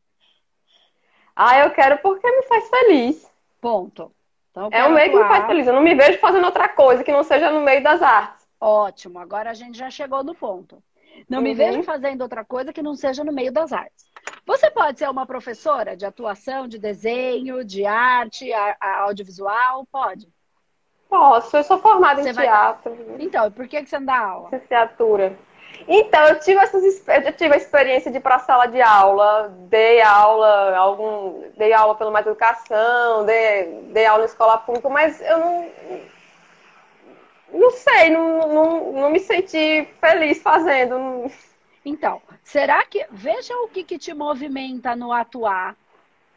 Ah, 1.36 1.60
eu 1.60 1.72
quero 1.72 1.98
porque 2.00 2.30
me 2.30 2.44
faz 2.44 2.70
feliz. 2.70 3.32
Ponto. 3.62 4.12
Então, 4.52 4.70
é 4.72 4.84
o 4.86 4.92
meio 4.92 5.10
atuar. 5.10 5.24
que 5.24 5.24
me 5.24 5.36
faz 5.36 5.46
feliz. 5.48 5.68
Eu 5.68 5.74
não 5.74 5.82
me 5.82 5.96
vejo 5.96 6.20
fazendo 6.20 6.46
outra 6.46 6.68
coisa 6.70 7.04
que 7.04 7.12
não 7.12 7.24
seja 7.24 7.52
no 7.52 7.62
meio 7.62 7.84
das 7.84 8.02
artes. 8.02 8.48
Ótimo, 8.60 9.20
agora 9.20 9.52
a 9.52 9.54
gente 9.54 9.78
já 9.78 9.90
chegou 9.90 10.24
no 10.24 10.34
ponto. 10.34 10.82
Não 11.29 11.39
uhum. 11.39 11.43
me 11.43 11.53
vejo 11.53 11.83
fazendo 11.83 12.21
outra 12.21 12.43
coisa 12.43 12.74
que 12.74 12.81
não 12.81 12.95
seja 12.95 13.24
no 13.24 13.31
meio 13.31 13.51
das 13.51 13.71
artes. 13.71 14.05
Você 14.45 14.69
pode 14.71 15.00
ser 15.00 15.09
uma 15.09 15.25
professora 15.25 15.95
de 15.95 16.05
atuação, 16.05 16.67
de 16.67 16.77
desenho, 16.77 17.63
de 17.63 17.86
arte, 17.86 18.51
a, 18.53 18.77
a 18.79 19.00
audiovisual? 19.01 19.86
Pode. 19.91 20.27
Posso, 21.09 21.55
eu 21.55 21.63
sou 21.63 21.77
formada 21.79 22.21
você 22.21 22.29
em 22.29 22.33
teatro. 22.33 22.93
Vai... 22.93 23.17
Então, 23.19 23.51
por 23.51 23.67
que, 23.67 23.81
que 23.81 23.89
você 23.89 23.97
não 24.00 24.05
dá 24.05 24.19
aula? 24.19 24.50
Licenciatura. 24.51 25.38
Então, 25.88 26.24
eu 26.27 26.39
tive, 26.39 26.59
essas, 26.59 27.07
eu 27.07 27.33
tive 27.33 27.53
a 27.53 27.57
experiência 27.57 28.12
de 28.12 28.17
ir 28.17 28.21
para 28.21 28.36
a 28.36 28.39
sala 28.39 28.65
de 28.67 28.81
aula, 28.81 29.53
dei 29.69 30.01
aula, 30.01 30.75
algum, 30.75 31.43
dei 31.57 31.74
aula 31.74 31.95
pelo 31.95 32.12
Mais 32.12 32.25
Educação, 32.25 33.25
dei, 33.25 33.83
dei 33.91 34.05
aula 34.05 34.24
em 34.24 34.27
escola 34.27 34.57
pública, 34.57 34.89
mas 34.89 35.21
eu 35.21 35.38
não, 35.38 35.69
não 37.58 37.72
sei, 37.72 38.10
não, 38.10 38.54
não, 38.54 38.94
não 38.94 39.10
me 39.10 39.20
senti 39.20 39.88
feliz 40.00 40.42
fazendo. 40.42 41.32
Então, 41.84 42.22
será 42.44 42.84
que. 42.86 43.06
Veja 43.10 43.56
o 43.58 43.68
que, 43.68 43.84
que 43.84 43.98
te 43.98 44.14
movimenta 44.14 44.96
no 44.96 45.12
atuar. 45.12 45.76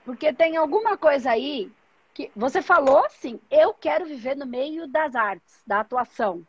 Porque 0.05 0.33
tem 0.33 0.57
alguma 0.57 0.97
coisa 0.97 1.33
aí 1.33 1.71
que. 2.15 2.31
Você 2.35 2.63
falou 2.63 3.05
assim, 3.05 3.41
eu 3.51 3.75
quero 3.75 4.07
viver 4.07 4.37
no 4.37 4.47
meio 4.47 4.87
das 4.87 5.15
artes, 5.15 5.63
da 5.67 5.81
atuação. 5.81 6.47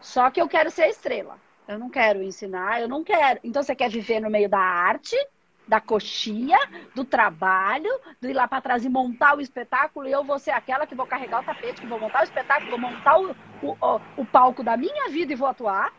Só 0.00 0.30
que 0.30 0.40
eu 0.40 0.48
quero 0.48 0.70
ser 0.70 0.88
estrela. 0.88 1.38
Eu 1.66 1.78
não 1.78 1.90
quero 1.90 2.22
ensinar, 2.22 2.80
eu 2.80 2.88
não 2.88 3.02
quero. 3.02 3.40
Então 3.42 3.62
você 3.62 3.74
quer 3.74 3.90
viver 3.90 4.20
no 4.20 4.30
meio 4.30 4.48
da 4.48 4.60
arte, 4.60 5.16
da 5.66 5.80
coxia, 5.80 6.58
do 6.94 7.04
trabalho, 7.04 7.90
do 8.20 8.28
ir 8.28 8.32
lá 8.32 8.46
para 8.46 8.60
trás 8.60 8.84
e 8.84 8.88
montar 8.88 9.36
o 9.36 9.40
espetáculo, 9.40 10.06
e 10.06 10.12
eu 10.12 10.22
vou 10.22 10.38
ser 10.38 10.52
aquela 10.52 10.86
que 10.86 10.94
vou 10.94 11.06
carregar 11.06 11.42
o 11.42 11.44
tapete, 11.44 11.80
que 11.80 11.86
vou 11.86 11.98
montar 11.98 12.20
o 12.20 12.24
espetáculo, 12.24 12.70
vou 12.70 12.78
montar 12.78 13.18
o, 13.18 13.30
o, 13.62 13.76
o 14.16 14.26
palco 14.26 14.62
da 14.62 14.76
minha 14.76 15.08
vida 15.08 15.32
e 15.32 15.36
vou 15.36 15.48
atuar. 15.48 15.92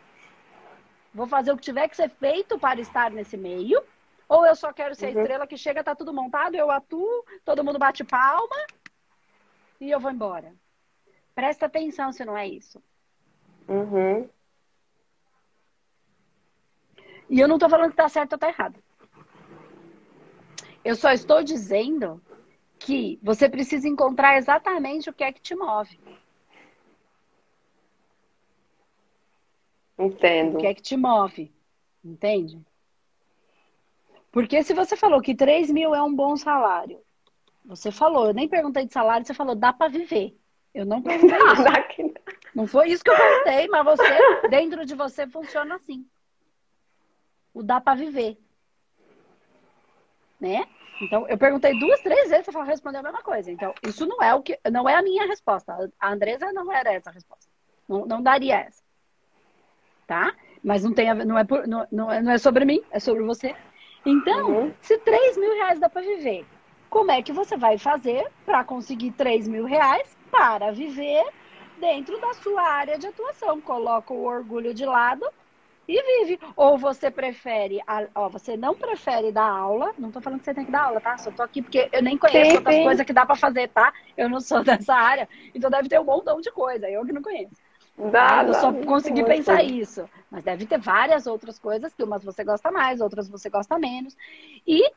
Vou 1.14 1.28
fazer 1.28 1.52
o 1.52 1.58
que 1.58 1.64
tiver 1.64 1.88
que 1.88 1.96
ser 1.96 2.10
feito 2.10 2.58
para 2.60 2.80
estar 2.80 3.12
nesse 3.12 3.36
meio. 3.36 3.84
Ou 4.30 4.46
eu 4.46 4.56
só 4.56 4.72
quero 4.72 4.94
ser 4.94 5.16
uhum. 5.16 5.22
estrela 5.22 5.48
que 5.48 5.58
chega, 5.58 5.84
tá 5.84 5.96
tudo 5.96 6.14
montado, 6.14 6.56
eu 6.56 6.70
atuo, 6.70 7.26
todo 7.44 7.64
mundo 7.64 7.80
bate 7.80 8.04
palma 8.04 8.56
e 9.80 9.90
eu 9.90 10.00
vou 10.00 10.12
embora. 10.12 10.54
Presta 11.34 11.66
atenção 11.66 12.12
se 12.12 12.26
não 12.26 12.38
é 12.38 12.48
isso. 12.48 12.82
Uhum. 13.68 14.30
E 17.30 17.40
eu 17.40 17.48
não 17.48 17.58
tô 17.58 17.70
falando 17.70 17.92
que 17.92 17.98
tá 17.98 18.10
certo 18.10 18.34
ou 18.34 18.40
tá 18.40 18.48
errado. 18.48 18.82
Eu 20.88 20.96
só 20.96 21.12
estou 21.12 21.44
dizendo 21.44 22.24
que 22.80 23.20
você 23.22 23.50
precisa 23.50 23.90
encontrar 23.90 24.38
exatamente 24.38 25.10
o 25.10 25.14
que 25.14 25.22
é 25.22 25.34
que 25.34 25.42
te 25.42 25.54
move. 25.54 26.00
Entendo. 30.00 30.56
O 30.56 30.62
que 30.62 30.66
é 30.66 30.74
que 30.74 30.82
te 30.82 30.96
move? 30.96 31.54
Entende? 32.02 32.58
Porque 34.32 34.64
se 34.64 34.74
você 34.74 34.96
falou 34.96 35.20
que 35.20 35.36
3 35.36 35.70
mil 35.72 35.94
é 35.94 36.02
um 36.02 36.16
bom 36.16 36.38
salário, 36.38 37.02
você 37.66 37.92
falou, 37.92 38.28
eu 38.28 38.34
nem 38.34 38.48
perguntei 38.48 38.86
de 38.86 38.94
salário, 38.94 39.28
você 39.28 39.34
falou, 39.34 39.56
dá 39.56 39.74
para 39.74 39.92
viver. 39.92 40.40
Eu 40.74 40.86
não 40.86 41.02
perguntei 41.02 41.38
isso. 41.52 42.14
Não 42.56 42.66
foi 42.66 42.92
isso 42.92 43.04
que 43.04 43.10
eu 43.10 43.18
perguntei, 43.18 43.68
mas 43.68 43.84
você, 43.84 44.48
dentro 44.48 44.86
de 44.86 44.96
você, 44.96 45.28
funciona 45.28 45.76
assim. 45.76 46.08
O 47.54 47.62
dá 47.62 47.82
para 47.82 48.00
viver. 48.00 48.38
Né? 50.40 50.66
Então, 51.02 51.28
eu 51.28 51.38
perguntei 51.38 51.78
duas, 51.80 52.02
três 52.02 52.30
vezes, 52.30 52.46
você 52.46 52.64
respondeu 52.64 53.02
a 53.02 53.04
mesma 53.04 53.22
coisa. 53.22 53.52
Então, 53.52 53.74
isso 53.84 54.06
não 54.06 54.22
é 54.22 54.34
o 54.34 54.42
que, 54.42 54.60
não 54.72 54.90
é 54.90 54.96
a 54.96 55.02
minha 55.02 55.28
resposta. 55.28 55.92
A 56.00 56.12
Andresa 56.12 56.52
não 56.52 56.72
era 56.72 56.94
essa 56.94 57.10
a 57.10 57.14
resposta. 57.14 57.48
Não, 57.88 58.06
não 58.06 58.22
daria 58.22 58.62
essa. 58.62 58.82
Tá? 60.08 60.34
Mas 60.64 60.84
não 60.84 60.94
tem 60.94 61.10
a, 61.10 61.16
não 61.16 61.38
é 61.38 61.44
por, 61.44 61.68
não, 61.68 61.86
não, 61.92 62.12
é, 62.12 62.22
não 62.22 62.32
é 62.32 62.38
sobre 62.38 62.66
mim, 62.66 62.82
é 62.92 63.00
sobre 63.00 63.24
você. 63.24 63.56
Então, 64.06 64.50
uhum. 64.50 64.74
se 64.82 64.98
3 64.98 65.38
mil 65.38 65.54
reais 65.56 65.80
dá 65.80 65.90
para 65.90 66.02
viver, 66.02 66.46
como 66.90 67.12
é 67.12 67.22
que 67.22 67.34
você 67.34 67.58
vai 67.58 67.78
fazer 67.78 68.26
para 68.46 68.64
conseguir 68.64 69.12
3 69.12 69.48
mil 69.48 69.66
reais 69.66 70.18
para 70.32 70.72
viver 70.72 71.26
dentro 71.80 72.20
da 72.20 72.34
sua 72.36 72.62
área 72.62 72.98
de 72.98 73.08
atuação? 73.08 73.62
Coloca 73.62 74.14
o 74.14 74.24
orgulho 74.24 74.74
de 74.74 74.86
lado 74.86 75.26
e 75.88 76.26
vive. 76.26 76.40
Ou 76.56 76.78
você 76.78 77.10
prefere, 77.10 77.80
ó, 78.14 78.30
você 78.30 78.58
não 78.58 78.76
prefere 78.76 79.32
dar 79.32 79.48
aula, 79.50 79.94
não 79.98 80.12
tô 80.12 80.20
falando 80.20 80.40
que 80.40 80.46
você 80.46 80.54
tem 80.54 80.66
que 80.66 80.72
dar 80.72 80.84
aula, 80.84 81.00
tá? 81.00 81.18
Só 81.18 81.32
tô 81.32 81.42
aqui 81.42 81.62
porque 81.62 81.88
eu 81.92 82.04
nem 82.04 82.18
conheço 82.18 82.52
sim, 82.52 82.58
outras 82.58 82.76
sim. 82.76 82.84
coisas 82.84 83.06
que 83.06 83.14
dá 83.14 83.26
para 83.26 83.36
fazer, 83.36 83.70
tá? 83.70 83.94
Eu 84.16 84.28
não 84.30 84.40
sou 84.40 84.62
dessa 84.66 84.94
área, 84.94 85.28
então 85.56 85.70
deve 85.70 85.88
ter 85.88 86.00
um 86.00 86.04
montão 86.04 86.42
de 86.42 86.52
coisa, 86.52 86.90
eu 86.90 87.06
que 87.06 87.14
não 87.14 87.22
conheço. 87.22 87.56
Dá, 87.98 88.44
eu 88.44 88.52
dá, 88.52 88.62
só 88.62 88.72
consegui 88.74 89.24
pensar 89.24 89.64
isso. 89.64 90.08
Mas 90.30 90.44
deve 90.44 90.68
ter 90.68 90.80
várias 90.80 91.26
outras 91.26 91.58
coisas 91.58 91.94
que 91.94 92.04
umas 92.04 92.24
você 92.24 92.44
gosta 92.44 92.72
mais, 92.72 93.02
outras 93.02 93.28
você 93.28 93.50
gosta 93.50 93.80
menos. 93.80 94.16
E, 94.68 94.88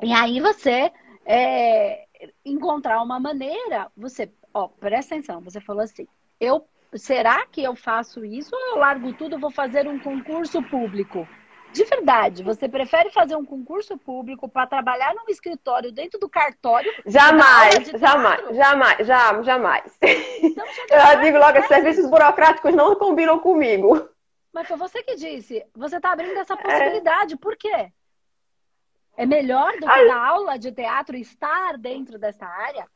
e 0.00 0.12
aí 0.12 0.40
você 0.40 0.92
é, 1.24 2.06
encontrar 2.44 3.02
uma 3.02 3.18
maneira, 3.18 3.90
você, 3.96 4.30
ó, 4.54 4.68
presta 4.68 5.16
atenção, 5.16 5.40
você 5.40 5.60
falou 5.60 5.82
assim, 5.82 6.06
eu 6.38 6.64
será 6.94 7.46
que 7.46 7.62
eu 7.62 7.74
faço 7.74 8.24
isso 8.24 8.54
ou 8.54 8.60
eu 8.70 8.78
largo 8.78 9.12
tudo 9.12 9.36
e 9.36 9.40
vou 9.40 9.50
fazer 9.50 9.86
um 9.88 9.98
concurso 9.98 10.62
público? 10.62 11.26
De 11.72 11.84
verdade, 11.84 12.42
você 12.42 12.68
prefere 12.68 13.10
fazer 13.10 13.36
um 13.36 13.44
concurso 13.44 13.98
público 13.98 14.48
para 14.48 14.66
trabalhar 14.66 15.14
num 15.14 15.28
escritório 15.28 15.92
dentro 15.92 16.18
do 16.18 16.28
cartório? 16.28 16.90
Jamais, 17.04 17.90
jamais, 17.98 18.56
jamais, 18.56 19.06
jamais, 19.06 19.46
jamais. 19.46 19.98
Então, 20.42 20.64
eu 21.12 21.20
digo 21.20 21.38
logo, 21.38 21.58
os 21.58 21.66
serviços 21.66 22.08
burocráticos 22.08 22.74
não 22.74 22.94
combinam 22.94 23.38
comigo. 23.38 24.08
Mas 24.54 24.66
foi 24.66 24.78
você 24.78 25.02
que 25.02 25.16
disse. 25.16 25.62
Você 25.74 25.96
está 25.96 26.12
abrindo 26.12 26.38
essa 26.38 26.56
possibilidade. 26.56 27.34
É. 27.34 27.36
Por 27.36 27.56
quê? 27.58 27.92
É 29.14 29.26
melhor 29.26 29.72
do 29.72 29.86
que 29.86 30.06
dar 30.06 30.28
aula 30.28 30.58
de 30.58 30.72
teatro 30.72 31.14
estar 31.14 31.76
dentro 31.76 32.18
dessa 32.18 32.46
área? 32.46 32.86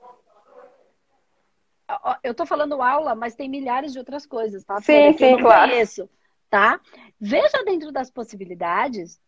Eu 2.23 2.35
tô 2.35 2.47
falando 2.47 2.81
aula, 2.83 3.15
mas 3.15 3.35
tem 3.35 3.49
milhares 3.49 3.93
de 3.93 3.99
outras 3.99 4.27
coisas, 4.27 4.65
tá? 4.65 4.81
Sim, 4.81 5.13
sim, 5.17 5.37
claro. 5.39 5.71
Conheço, 5.71 6.09
tá? 6.49 6.81
Veja 7.21 7.65
dentro 7.65 7.93
das 7.93 8.11
possibilidades 8.11 9.21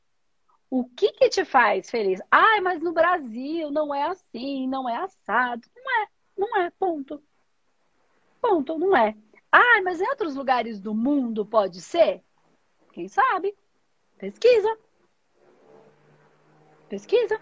o 0.71 0.85
que 0.85 1.13
que 1.13 1.29
te 1.29 1.45
faz 1.45 1.91
feliz. 1.91 2.21
Ai, 2.31 2.61
mas 2.61 2.81
no 2.81 2.93
Brasil 2.93 3.71
não 3.71 3.95
é 3.95 4.05
assim, 4.05 4.67
não 4.67 4.89
é 4.89 4.97
assado. 4.97 5.63
Não 5.77 6.03
é, 6.03 6.07
não 6.37 6.57
é, 6.63 6.71
ponto. 6.79 7.23
Ponto, 8.41 8.79
não 8.79 8.97
é. 8.97 9.15
Ai, 9.51 9.83
mas 9.83 10.01
em 10.01 10.09
outros 10.09 10.35
lugares 10.35 10.81
do 10.81 10.95
mundo 10.95 11.45
pode 11.45 11.83
ser? 11.83 12.23
Quem 12.93 13.07
sabe? 13.07 13.55
Pesquisa. 14.17 14.79
Pesquisa. 16.89 17.39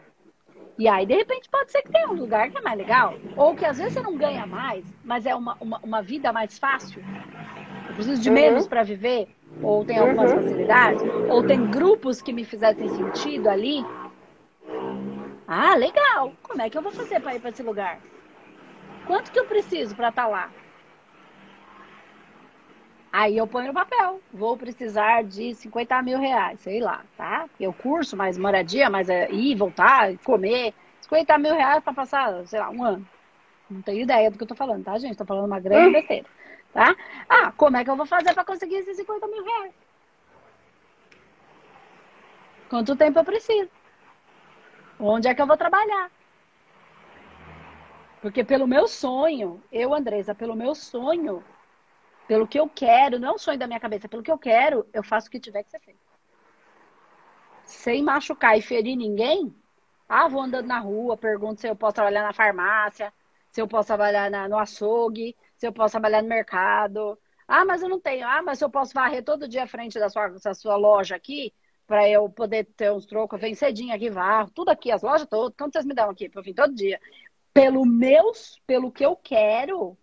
E 0.80 0.88
aí, 0.88 1.04
de 1.04 1.14
repente, 1.14 1.46
pode 1.50 1.70
ser 1.70 1.82
que 1.82 1.92
tenha 1.92 2.08
um 2.08 2.14
lugar 2.14 2.50
que 2.50 2.56
é 2.56 2.60
mais 2.62 2.78
legal. 2.78 3.14
Ou 3.36 3.54
que 3.54 3.66
às 3.66 3.76
vezes 3.76 3.92
você 3.92 4.00
não 4.00 4.16
ganha 4.16 4.46
mais, 4.46 4.82
mas 5.04 5.26
é 5.26 5.34
uma, 5.34 5.54
uma, 5.60 5.78
uma 5.80 6.00
vida 6.00 6.32
mais 6.32 6.58
fácil. 6.58 7.04
Eu 7.86 7.94
preciso 7.94 8.22
de 8.22 8.30
menos 8.30 8.62
uhum. 8.62 8.70
para 8.70 8.82
viver. 8.82 9.28
Ou 9.62 9.84
tem 9.84 9.98
algumas 9.98 10.32
uhum. 10.32 10.42
facilidades. 10.42 11.02
Ou 11.28 11.46
tem 11.46 11.70
grupos 11.70 12.22
que 12.22 12.32
me 12.32 12.46
fizessem 12.46 12.88
sentido 12.88 13.50
ali. 13.50 13.84
Ah, 15.46 15.76
legal. 15.76 16.32
Como 16.42 16.62
é 16.62 16.70
que 16.70 16.78
eu 16.78 16.82
vou 16.82 16.92
fazer 16.92 17.20
para 17.20 17.34
ir 17.34 17.40
para 17.40 17.50
esse 17.50 17.62
lugar? 17.62 18.00
Quanto 19.06 19.30
que 19.30 19.38
eu 19.38 19.44
preciso 19.44 19.94
para 19.94 20.08
estar 20.08 20.22
tá 20.22 20.28
lá? 20.28 20.50
Aí 23.12 23.36
eu 23.36 23.46
ponho 23.46 23.68
no 23.68 23.74
papel. 23.74 24.20
Vou 24.32 24.56
precisar 24.56 25.24
de 25.24 25.54
50 25.54 26.00
mil 26.02 26.18
reais, 26.18 26.60
sei 26.60 26.80
lá, 26.80 27.02
tá? 27.16 27.48
Eu 27.58 27.72
curso, 27.72 28.16
mais 28.16 28.38
moradia, 28.38 28.88
mais 28.88 29.08
é, 29.08 29.30
ir, 29.30 29.56
voltar, 29.56 30.16
comer. 30.18 30.72
50 31.02 31.38
mil 31.38 31.54
reais 31.54 31.82
para 31.82 31.92
passar, 31.92 32.46
sei 32.46 32.60
lá, 32.60 32.70
um 32.70 32.84
ano. 32.84 33.06
Não 33.68 33.82
tenho 33.82 34.02
ideia 34.02 34.30
do 34.30 34.38
que 34.38 34.44
eu 34.44 34.48
tô 34.48 34.54
falando, 34.54 34.84
tá, 34.84 34.96
gente? 34.98 35.16
Tô 35.16 35.24
falando 35.24 35.46
uma 35.46 35.60
grande 35.60 35.92
besteira, 35.92 36.26
tá? 36.72 36.94
Ah, 37.28 37.52
como 37.56 37.76
é 37.76 37.84
que 37.84 37.90
eu 37.90 37.96
vou 37.96 38.06
fazer 38.06 38.32
para 38.32 38.44
conseguir 38.44 38.76
esses 38.76 38.96
50 38.96 39.26
mil 39.26 39.44
reais? 39.44 39.72
Quanto 42.68 42.94
tempo 42.96 43.18
eu 43.18 43.24
preciso? 43.24 43.68
Onde 44.98 45.26
é 45.28 45.34
que 45.34 45.42
eu 45.42 45.46
vou 45.46 45.56
trabalhar? 45.56 46.10
Porque 48.22 48.44
pelo 48.44 48.66
meu 48.66 48.86
sonho, 48.86 49.62
eu, 49.72 49.94
Andresa, 49.94 50.34
pelo 50.34 50.54
meu 50.54 50.74
sonho, 50.74 51.42
pelo 52.30 52.46
que 52.46 52.60
eu 52.60 52.68
quero, 52.68 53.18
não 53.18 53.30
é 53.30 53.32
um 53.32 53.38
sonho 53.38 53.58
da 53.58 53.66
minha 53.66 53.80
cabeça, 53.80 54.08
pelo 54.08 54.22
que 54.22 54.30
eu 54.30 54.38
quero, 54.38 54.86
eu 54.92 55.02
faço 55.02 55.26
o 55.26 55.30
que 55.32 55.40
tiver 55.40 55.64
que 55.64 55.70
ser 55.72 55.80
feito. 55.80 55.98
Sem 57.64 58.04
machucar 58.04 58.56
e 58.56 58.62
ferir 58.62 58.94
ninguém, 58.94 59.52
ah, 60.08 60.28
vou 60.28 60.40
andando 60.40 60.68
na 60.68 60.78
rua, 60.78 61.16
pergunto 61.16 61.60
se 61.60 61.68
eu 61.68 61.74
posso 61.74 61.96
trabalhar 61.96 62.22
na 62.22 62.32
farmácia, 62.32 63.12
se 63.50 63.60
eu 63.60 63.66
posso 63.66 63.88
trabalhar 63.88 64.30
na, 64.30 64.48
no 64.48 64.56
açougue, 64.56 65.36
se 65.56 65.66
eu 65.66 65.72
posso 65.72 65.90
trabalhar 65.90 66.22
no 66.22 66.28
mercado. 66.28 67.18
Ah, 67.48 67.64
mas 67.64 67.82
eu 67.82 67.88
não 67.88 67.98
tenho. 67.98 68.24
Ah, 68.24 68.42
mas 68.42 68.60
eu 68.60 68.70
posso 68.70 68.94
varrer 68.94 69.24
todo 69.24 69.48
dia 69.48 69.64
à 69.64 69.66
frente 69.66 69.98
da 69.98 70.08
sua, 70.08 70.28
da 70.28 70.54
sua 70.54 70.76
loja 70.76 71.16
aqui 71.16 71.52
para 71.84 72.08
eu 72.08 72.28
poder 72.28 72.64
ter 72.76 72.92
uns 72.92 73.06
trocos. 73.06 73.40
Venho 73.40 73.56
cedinho 73.56 73.92
aqui, 73.92 74.08
varro, 74.08 74.52
tudo 74.54 74.68
aqui, 74.68 74.92
as 74.92 75.02
lojas 75.02 75.26
todas. 75.26 75.56
Quanto 75.58 75.72
vocês 75.72 75.84
me 75.84 75.94
dão 75.94 76.08
aqui 76.08 76.30
eu 76.32 76.42
vir 76.44 76.54
todo 76.54 76.72
dia? 76.76 77.00
Pelo 77.52 77.84
meus, 77.84 78.62
pelo 78.68 78.92
que 78.92 79.04
eu 79.04 79.16
quero, 79.16 79.98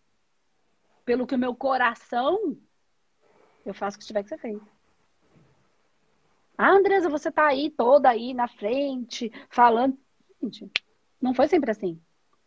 pelo 1.08 1.26
que 1.26 1.36
o 1.36 1.40
meu 1.40 1.56
coração, 1.56 2.58
eu 3.66 3.74
faço 3.74 3.96
o 3.96 4.00
que 4.02 4.06
tiver 4.06 4.24
que 4.24 4.30
ser 4.30 4.38
feito. 4.38 4.68
Ah, 6.58 6.72
Andresa, 6.72 7.10
você 7.10 7.32
tá 7.32 7.48
aí 7.48 7.70
toda 7.70 8.10
aí 8.10 8.34
na 8.34 8.50
frente, 8.50 9.32
falando. 9.50 9.98
Gente, 10.44 10.70
não 11.22 11.34
foi 11.34 11.48
sempre 11.48 11.72
assim. 11.72 11.98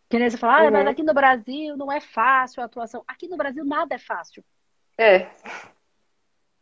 Que 0.07 0.19
nem 0.19 0.29
você 0.29 0.37
falar, 0.37 0.59
ah, 0.59 0.65
uhum. 0.65 0.71
mas 0.73 0.87
aqui 0.87 1.01
no 1.01 1.11
Brasil 1.11 1.75
não 1.75 1.91
é 1.91 1.99
fácil 1.99 2.61
a 2.61 2.65
atuação. 2.65 3.03
Aqui 3.07 3.27
no 3.27 3.35
Brasil 3.35 3.65
nada 3.65 3.95
é 3.95 3.97
fácil. 3.97 4.45
É. 4.95 5.27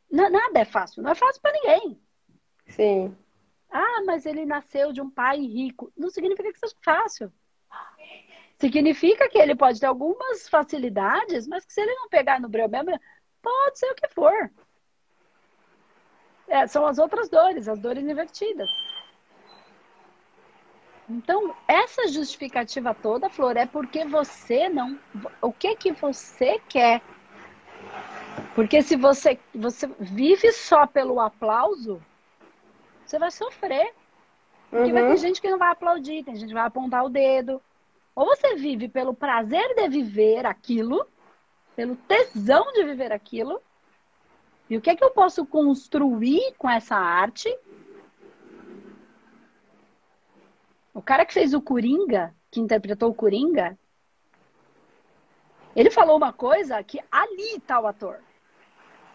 N 0.09 0.29
nada 0.29 0.59
é 0.59 0.65
fácil. 0.65 1.03
Não 1.03 1.11
é 1.11 1.15
fácil 1.15 1.41
para 1.41 1.51
ninguém. 1.51 2.01
Sim. 2.67 3.17
Ah, 3.69 4.03
mas 4.05 4.25
ele 4.25 4.45
nasceu 4.45 4.93
de 4.93 5.01
um 5.01 5.09
pai 5.09 5.39
rico. 5.39 5.91
Não 5.97 6.09
significa 6.09 6.49
que 6.49 6.59
seja 6.59 6.75
fácil. 6.81 7.33
Significa 8.59 9.29
que 9.29 9.37
ele 9.37 9.55
pode 9.55 9.79
ter 9.79 9.85
algumas 9.85 10.49
facilidades, 10.49 11.47
mas 11.47 11.65
que 11.65 11.71
se 11.71 11.81
ele 11.81 11.95
não 11.95 12.09
pegar 12.09 12.41
no 12.41 12.49
breu 12.49 12.67
mesmo, 12.67 12.99
pode 13.41 13.79
ser 13.79 13.89
o 13.91 13.95
que 13.95 14.07
for. 14.09 14.51
É, 16.45 16.67
são 16.67 16.85
as 16.85 16.97
outras 16.97 17.29
dores, 17.29 17.69
as 17.69 17.79
dores 17.79 18.03
invertidas. 18.03 18.69
Então, 21.07 21.55
essa 21.67 22.07
justificativa 22.07 22.93
toda, 22.93 23.29
Flor, 23.29 23.55
é 23.55 23.65
porque 23.65 24.03
você 24.03 24.67
não. 24.67 24.99
O 25.41 25.53
que 25.53 25.75
que 25.75 25.91
você 25.93 26.59
quer? 26.67 27.01
Porque 28.53 28.81
se 28.81 28.95
você, 28.95 29.39
você 29.55 29.87
vive 29.99 30.51
só 30.51 30.85
pelo 30.85 31.19
aplauso, 31.19 32.03
você 33.05 33.17
vai 33.17 33.31
sofrer. 33.31 33.93
Porque 34.69 34.89
uhum. 34.89 34.93
vai 34.93 35.03
ter 35.03 35.09
uhum. 35.09 35.17
gente 35.17 35.41
que 35.41 35.49
não 35.49 35.57
vai 35.57 35.71
aplaudir, 35.71 36.23
tem 36.23 36.35
gente 36.35 36.49
que 36.49 36.53
vai 36.53 36.67
apontar 36.67 37.03
o 37.05 37.09
dedo. 37.09 37.61
Ou 38.19 38.25
você 38.25 38.53
vive 38.53 38.89
pelo 38.89 39.13
prazer 39.13 39.75
de 39.75 39.87
viver 39.87 40.45
aquilo, 40.45 41.07
pelo 41.73 41.95
tesão 41.95 42.69
de 42.73 42.83
viver 42.83 43.13
aquilo. 43.13 43.61
E 44.69 44.75
o 44.75 44.81
que 44.81 44.89
é 44.89 44.95
que 44.97 45.01
eu 45.01 45.11
posso 45.11 45.45
construir 45.45 46.53
com 46.57 46.69
essa 46.69 46.97
arte? 46.97 47.47
O 50.93 51.01
cara 51.01 51.25
que 51.25 51.33
fez 51.33 51.53
o 51.53 51.61
Coringa, 51.61 52.35
que 52.51 52.59
interpretou 52.59 53.09
o 53.09 53.15
Coringa, 53.15 53.79
ele 55.73 55.89
falou 55.89 56.17
uma 56.17 56.33
coisa 56.33 56.83
que 56.83 56.99
ali 57.09 57.55
está 57.55 57.79
o 57.79 57.87
ator. 57.87 58.19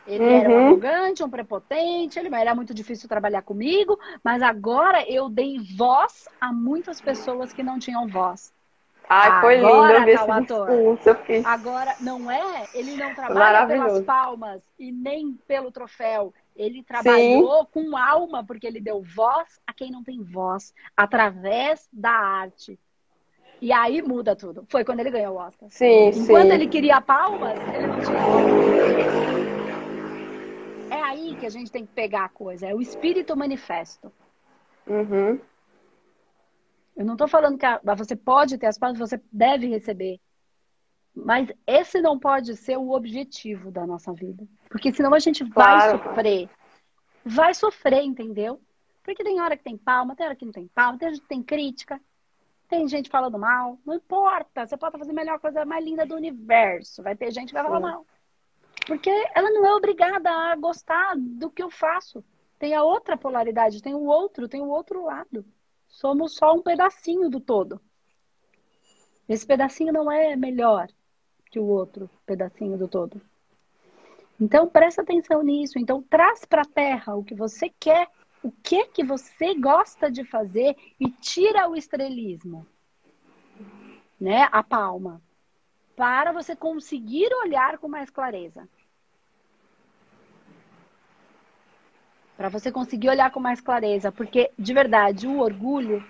Ele 0.06 0.24
uhum. 0.24 0.30
era 0.30 0.48
um 0.48 0.66
arrogante, 0.66 1.22
um 1.22 1.28
prepotente, 1.28 2.18
ele 2.18 2.34
era 2.34 2.54
muito 2.54 2.72
difícil 2.72 3.06
trabalhar 3.06 3.42
comigo, 3.42 4.00
mas 4.24 4.40
agora 4.40 5.06
eu 5.06 5.28
dei 5.28 5.58
voz 5.76 6.26
a 6.40 6.50
muitas 6.50 7.02
pessoas 7.02 7.52
que 7.52 7.62
não 7.62 7.78
tinham 7.78 8.08
voz. 8.08 8.53
Ai, 9.08 9.40
foi 9.40 9.56
lindo 9.56 10.04
ver 10.04 10.08
esse 10.08 10.26
discurso. 10.26 11.14
Fiz... 11.26 11.44
Agora, 11.44 11.94
não 12.00 12.30
é? 12.30 12.66
Ele 12.74 12.96
não 12.96 13.14
trabalha 13.14 13.66
pelas 13.66 14.00
palmas 14.02 14.62
e 14.78 14.90
nem 14.90 15.38
pelo 15.46 15.70
troféu. 15.70 16.32
Ele 16.56 16.82
trabalhou 16.82 17.64
Sim. 17.64 17.68
com 17.72 17.96
alma, 17.96 18.44
porque 18.44 18.66
ele 18.66 18.80
deu 18.80 19.02
voz 19.02 19.60
a 19.66 19.72
quem 19.72 19.90
não 19.90 20.02
tem 20.02 20.22
voz, 20.22 20.72
através 20.96 21.88
da 21.92 22.12
arte. 22.12 22.78
E 23.60 23.72
aí 23.72 24.02
muda 24.02 24.36
tudo. 24.36 24.64
Foi 24.68 24.84
quando 24.84 25.00
ele 25.00 25.10
ganhou 25.10 25.36
o 25.36 25.38
Oscar. 25.38 25.68
Sim, 25.70 26.08
Enquanto 26.08 26.48
sim. 26.48 26.52
ele 26.52 26.66
queria 26.68 27.00
palmas, 27.00 27.58
ele 27.74 27.86
não 27.86 28.00
tinha 28.00 29.54
é 30.90 31.02
aí 31.02 31.34
que 31.36 31.46
a 31.46 31.50
gente 31.50 31.72
tem 31.72 31.84
que 31.84 31.92
pegar 31.92 32.24
a 32.24 32.28
coisa. 32.28 32.68
É 32.68 32.74
o 32.74 32.80
espírito 32.80 33.36
manifesto. 33.36 34.12
Uhum. 34.86 35.40
Eu 36.96 37.04
não 37.04 37.14
estou 37.14 37.28
falando 37.28 37.58
que 37.58 37.66
a, 37.66 37.80
você 37.96 38.14
pode 38.14 38.56
ter 38.58 38.66
as 38.66 38.78
palmas, 38.78 38.98
você 38.98 39.20
deve 39.32 39.66
receber. 39.66 40.20
Mas 41.14 41.48
esse 41.66 42.00
não 42.00 42.18
pode 42.18 42.56
ser 42.56 42.76
o 42.76 42.90
objetivo 42.90 43.70
da 43.70 43.86
nossa 43.86 44.12
vida. 44.12 44.46
Porque 44.68 44.92
senão 44.92 45.14
a 45.14 45.18
gente 45.18 45.44
vai 45.44 45.90
sofrer. 45.90 46.50
Vai 47.24 47.54
sofrer, 47.54 48.02
entendeu? 48.02 48.60
Porque 49.02 49.22
tem 49.22 49.40
hora 49.40 49.56
que 49.56 49.62
tem 49.62 49.76
palma, 49.76 50.16
tem 50.16 50.26
hora 50.26 50.34
que 50.34 50.44
não 50.44 50.52
tem 50.52 50.66
palma, 50.68 50.98
tem 50.98 51.08
hora 51.08 51.16
que 51.16 51.28
tem 51.28 51.42
crítica, 51.42 52.00
tem 52.68 52.88
gente 52.88 53.10
falando 53.10 53.38
mal. 53.38 53.78
Não 53.84 53.94
importa, 53.94 54.66
você 54.66 54.76
pode 54.76 54.98
fazer 54.98 55.12
a 55.12 55.14
melhor 55.14 55.38
coisa 55.38 55.64
mais 55.64 55.84
linda 55.84 56.04
do 56.04 56.16
universo. 56.16 57.02
Vai 57.02 57.14
ter 57.14 57.30
gente 57.30 57.48
que 57.48 57.54
vai 57.54 57.64
falar 57.64 57.80
mal. 57.80 58.06
Porque 58.86 59.10
ela 59.34 59.50
não 59.50 59.64
é 59.64 59.74
obrigada 59.74 60.30
a 60.30 60.56
gostar 60.56 61.14
do 61.16 61.50
que 61.50 61.62
eu 61.62 61.70
faço. 61.70 62.24
Tem 62.58 62.74
a 62.74 62.82
outra 62.82 63.16
polaridade, 63.16 63.82
tem 63.82 63.94
o 63.94 64.04
outro, 64.04 64.48
tem 64.48 64.62
o 64.62 64.68
outro 64.68 65.04
lado. 65.04 65.44
Somos 65.94 66.34
só 66.34 66.52
um 66.52 66.60
pedacinho 66.60 67.30
do 67.30 67.38
todo. 67.38 67.80
Esse 69.28 69.46
pedacinho 69.46 69.92
não 69.92 70.10
é 70.10 70.34
melhor 70.34 70.88
que 71.50 71.58
o 71.58 71.66
outro 71.66 72.10
pedacinho 72.26 72.76
do 72.76 72.88
todo. 72.88 73.22
Então 74.40 74.68
presta 74.68 75.02
atenção 75.02 75.40
nisso. 75.42 75.78
Então 75.78 76.02
traz 76.02 76.44
para 76.44 76.62
a 76.62 76.66
terra 76.66 77.14
o 77.14 77.22
que 77.22 77.34
você 77.34 77.72
quer, 77.78 78.10
o 78.42 78.50
que 78.50 78.86
que 78.86 79.04
você 79.04 79.54
gosta 79.54 80.10
de 80.10 80.24
fazer 80.24 80.76
e 80.98 81.08
tira 81.10 81.68
o 81.68 81.76
estrelismo, 81.76 82.66
né? 84.20 84.48
A 84.50 84.64
palma 84.64 85.22
para 85.94 86.32
você 86.32 86.56
conseguir 86.56 87.32
olhar 87.44 87.78
com 87.78 87.86
mais 87.86 88.10
clareza. 88.10 88.68
Para 92.36 92.48
você 92.48 92.72
conseguir 92.72 93.08
olhar 93.08 93.30
com 93.30 93.38
mais 93.40 93.60
clareza, 93.60 94.10
porque 94.10 94.50
de 94.58 94.74
verdade, 94.74 95.26
o 95.26 95.38
orgulho, 95.38 96.04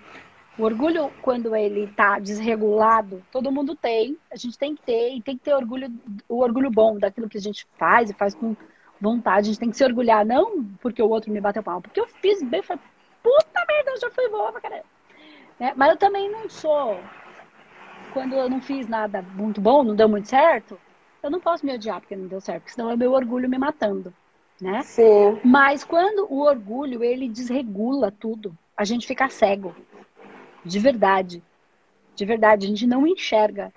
o 0.57 0.63
orgulho 0.63 1.11
quando 1.21 1.55
ele 1.55 1.83
está 1.85 2.17
desregulado, 2.17 3.23
todo 3.31 3.51
mundo 3.51 3.75
tem, 3.75 4.17
a 4.31 4.35
gente 4.35 4.57
tem 4.57 4.75
que 4.75 4.81
ter 4.81 5.15
e 5.15 5.21
tem 5.21 5.37
que 5.37 5.43
ter 5.43 5.53
orgulho, 5.53 5.91
o 6.27 6.39
orgulho 6.39 6.71
bom 6.71 6.97
daquilo 6.97 7.29
que 7.29 7.37
a 7.37 7.41
gente 7.41 7.67
faz 7.77 8.09
e 8.09 8.13
faz 8.13 8.33
com 8.33 8.55
vontade, 8.99 9.41
a 9.41 9.51
gente 9.51 9.59
tem 9.59 9.69
que 9.69 9.77
se 9.77 9.83
orgulhar, 9.83 10.25
não 10.25 10.63
porque 10.81 11.01
o 11.01 11.09
outro 11.09 11.31
me 11.31 11.41
bateu 11.41 11.61
palma, 11.61 11.81
porque 11.81 11.99
eu 11.99 12.07
fiz 12.07 12.41
bem, 12.41 12.63
falei, 12.63 12.81
puta 13.21 13.65
merda, 13.67 13.91
eu 13.91 13.99
já 13.99 14.09
fui 14.09 14.29
boa 14.29 14.51
pra 14.51 14.61
caramba. 14.61 14.85
Né? 15.59 15.73
Mas 15.75 15.89
eu 15.91 15.97
também 15.97 16.31
não 16.31 16.49
sou 16.49 16.99
quando 18.13 18.33
eu 18.33 18.49
não 18.49 18.61
fiz 18.61 18.87
nada 18.87 19.21
muito 19.21 19.59
bom, 19.59 19.83
não 19.83 19.95
deu 19.95 20.07
muito 20.07 20.27
certo, 20.27 20.79
eu 21.21 21.29
não 21.29 21.39
posso 21.39 21.65
me 21.65 21.73
odiar 21.73 21.99
porque 21.99 22.15
não 22.15 22.27
deu 22.27 22.39
certo, 22.39 22.61
porque 22.61 22.73
senão 22.73 22.89
é 22.89 22.95
meu 22.95 23.11
orgulho 23.11 23.49
me 23.49 23.57
matando, 23.57 24.13
né? 24.61 24.81
Sim. 24.83 25.39
Mas 25.43 25.83
quando 25.83 26.27
o 26.31 26.41
orgulho, 26.41 27.03
ele 27.03 27.27
desregula 27.29 28.11
tudo, 28.11 28.57
a 28.75 28.83
gente 28.83 29.07
fica 29.07 29.29
cego. 29.29 29.75
De 30.63 30.79
verdade. 30.79 31.43
De 32.15 32.25
verdade, 32.25 32.65
a 32.65 32.69
gente 32.69 32.87
não 32.87 33.05
enxerga. 33.05 33.73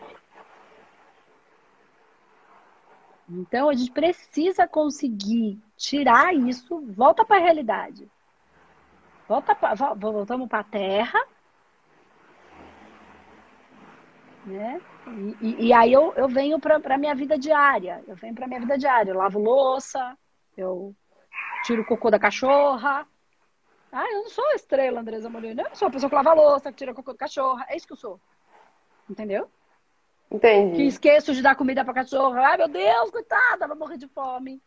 Então 3.28 3.68
a 3.68 3.74
gente 3.74 3.90
precisa 3.90 4.66
conseguir 4.66 5.60
tirar 5.76 6.34
isso, 6.34 6.80
volta 6.88 7.24
para 7.24 7.36
a 7.36 7.40
realidade. 7.40 8.08
Volta 9.28 9.54
pra, 9.54 9.74
voltamos 9.74 10.48
para 10.48 10.60
a 10.60 10.64
terra 10.64 11.20
né? 14.48 14.80
E, 15.06 15.36
e, 15.40 15.66
e 15.66 15.72
aí 15.72 15.92
eu, 15.92 16.12
eu 16.16 16.28
venho 16.28 16.58
para 16.58 16.76
a 16.76 16.98
minha 16.98 17.14
vida 17.14 17.38
diária. 17.38 18.02
Eu 18.06 18.16
venho 18.16 18.34
para 18.34 18.46
minha 18.46 18.60
vida 18.60 18.78
diária. 18.78 19.10
Eu 19.10 19.16
lavo 19.16 19.38
louça, 19.38 20.16
eu 20.60 20.94
tiro 21.64 21.82
o 21.82 21.86
cocô 21.86 22.10
da 22.10 22.18
cachorra. 22.18 23.06
Ah, 23.90 24.04
eu 24.10 24.22
não 24.22 24.28
sou 24.28 24.44
estrela, 24.52 25.00
Andresa 25.00 25.30
Molina. 25.30 25.62
Eu 25.62 25.76
sou 25.76 25.88
a 25.88 25.90
pessoa 25.90 26.10
que 26.10 26.16
lava 26.16 26.34
louça, 26.34 26.70
que 26.70 26.78
tira 26.78 26.92
o 26.92 26.94
cocô 26.94 27.12
da 27.12 27.18
cachorra. 27.18 27.66
É 27.68 27.76
isso 27.76 27.86
que 27.86 27.92
eu 27.92 27.96
sou. 27.96 28.20
Entendeu? 29.08 29.50
Entendi. 30.30 30.76
Que 30.76 30.82
esqueço 30.82 31.32
de 31.32 31.40
dar 31.40 31.56
comida 31.56 31.84
pra 31.84 31.94
cachorra. 31.94 32.40
Ai, 32.40 32.58
meu 32.58 32.68
Deus, 32.68 33.10
coitada, 33.10 33.66
vai 33.66 33.76
morrer 33.76 33.96
de 33.96 34.06
fome. 34.08 34.62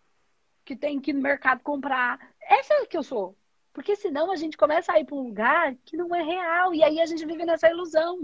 Que 0.66 0.76
tem 0.76 1.00
que 1.00 1.12
ir 1.12 1.14
no 1.14 1.22
mercado 1.22 1.62
comprar. 1.62 2.20
Essa 2.42 2.74
é 2.74 2.86
que 2.86 2.98
eu 2.98 3.04
sou. 3.04 3.36
Porque 3.74 3.96
senão 3.96 4.32
a 4.32 4.36
gente 4.36 4.58
começa 4.58 4.92
a 4.92 5.00
ir 5.00 5.06
para 5.06 5.16
um 5.16 5.24
lugar 5.24 5.76
que 5.86 5.96
não 5.96 6.14
é 6.16 6.24
real. 6.24 6.74
E 6.74 6.84
aí 6.84 7.00
a 7.00 7.06
gente 7.06 7.26
vive 7.26 7.46
nessa 7.46 7.70
ilusão 7.70 8.20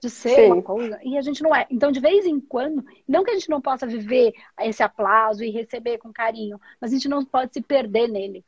de 0.00 0.08
ser 0.08 0.34
Sim. 0.34 0.52
uma 0.52 0.62
coisa, 0.62 0.98
e 1.02 1.18
a 1.18 1.20
gente 1.20 1.42
não 1.42 1.54
é. 1.54 1.66
Então, 1.70 1.92
de 1.92 2.00
vez 2.00 2.24
em 2.24 2.40
quando, 2.40 2.84
não 3.06 3.22
que 3.22 3.30
a 3.30 3.34
gente 3.34 3.50
não 3.50 3.60
possa 3.60 3.86
viver 3.86 4.32
esse 4.60 4.82
aplauso 4.82 5.44
e 5.44 5.50
receber 5.50 5.98
com 5.98 6.12
carinho, 6.12 6.58
mas 6.80 6.90
a 6.90 6.94
gente 6.94 7.08
não 7.08 7.22
pode 7.24 7.52
se 7.52 7.60
perder 7.60 8.08
nele. 8.08 8.44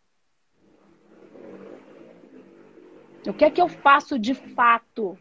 O 3.27 3.35
que 3.35 3.45
é 3.45 3.51
que 3.51 3.61
eu 3.61 3.69
faço 3.69 4.19
de 4.19 4.35
fato? 4.35 5.17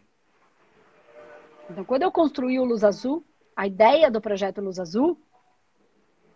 Então, 1.70 1.84
quando 1.84 2.02
eu 2.02 2.10
construí 2.10 2.58
o 2.58 2.64
Luz 2.64 2.82
Azul, 2.82 3.24
a 3.54 3.66
ideia 3.66 4.10
do 4.10 4.20
projeto 4.20 4.60
Luz 4.60 4.78
Azul 4.78 5.20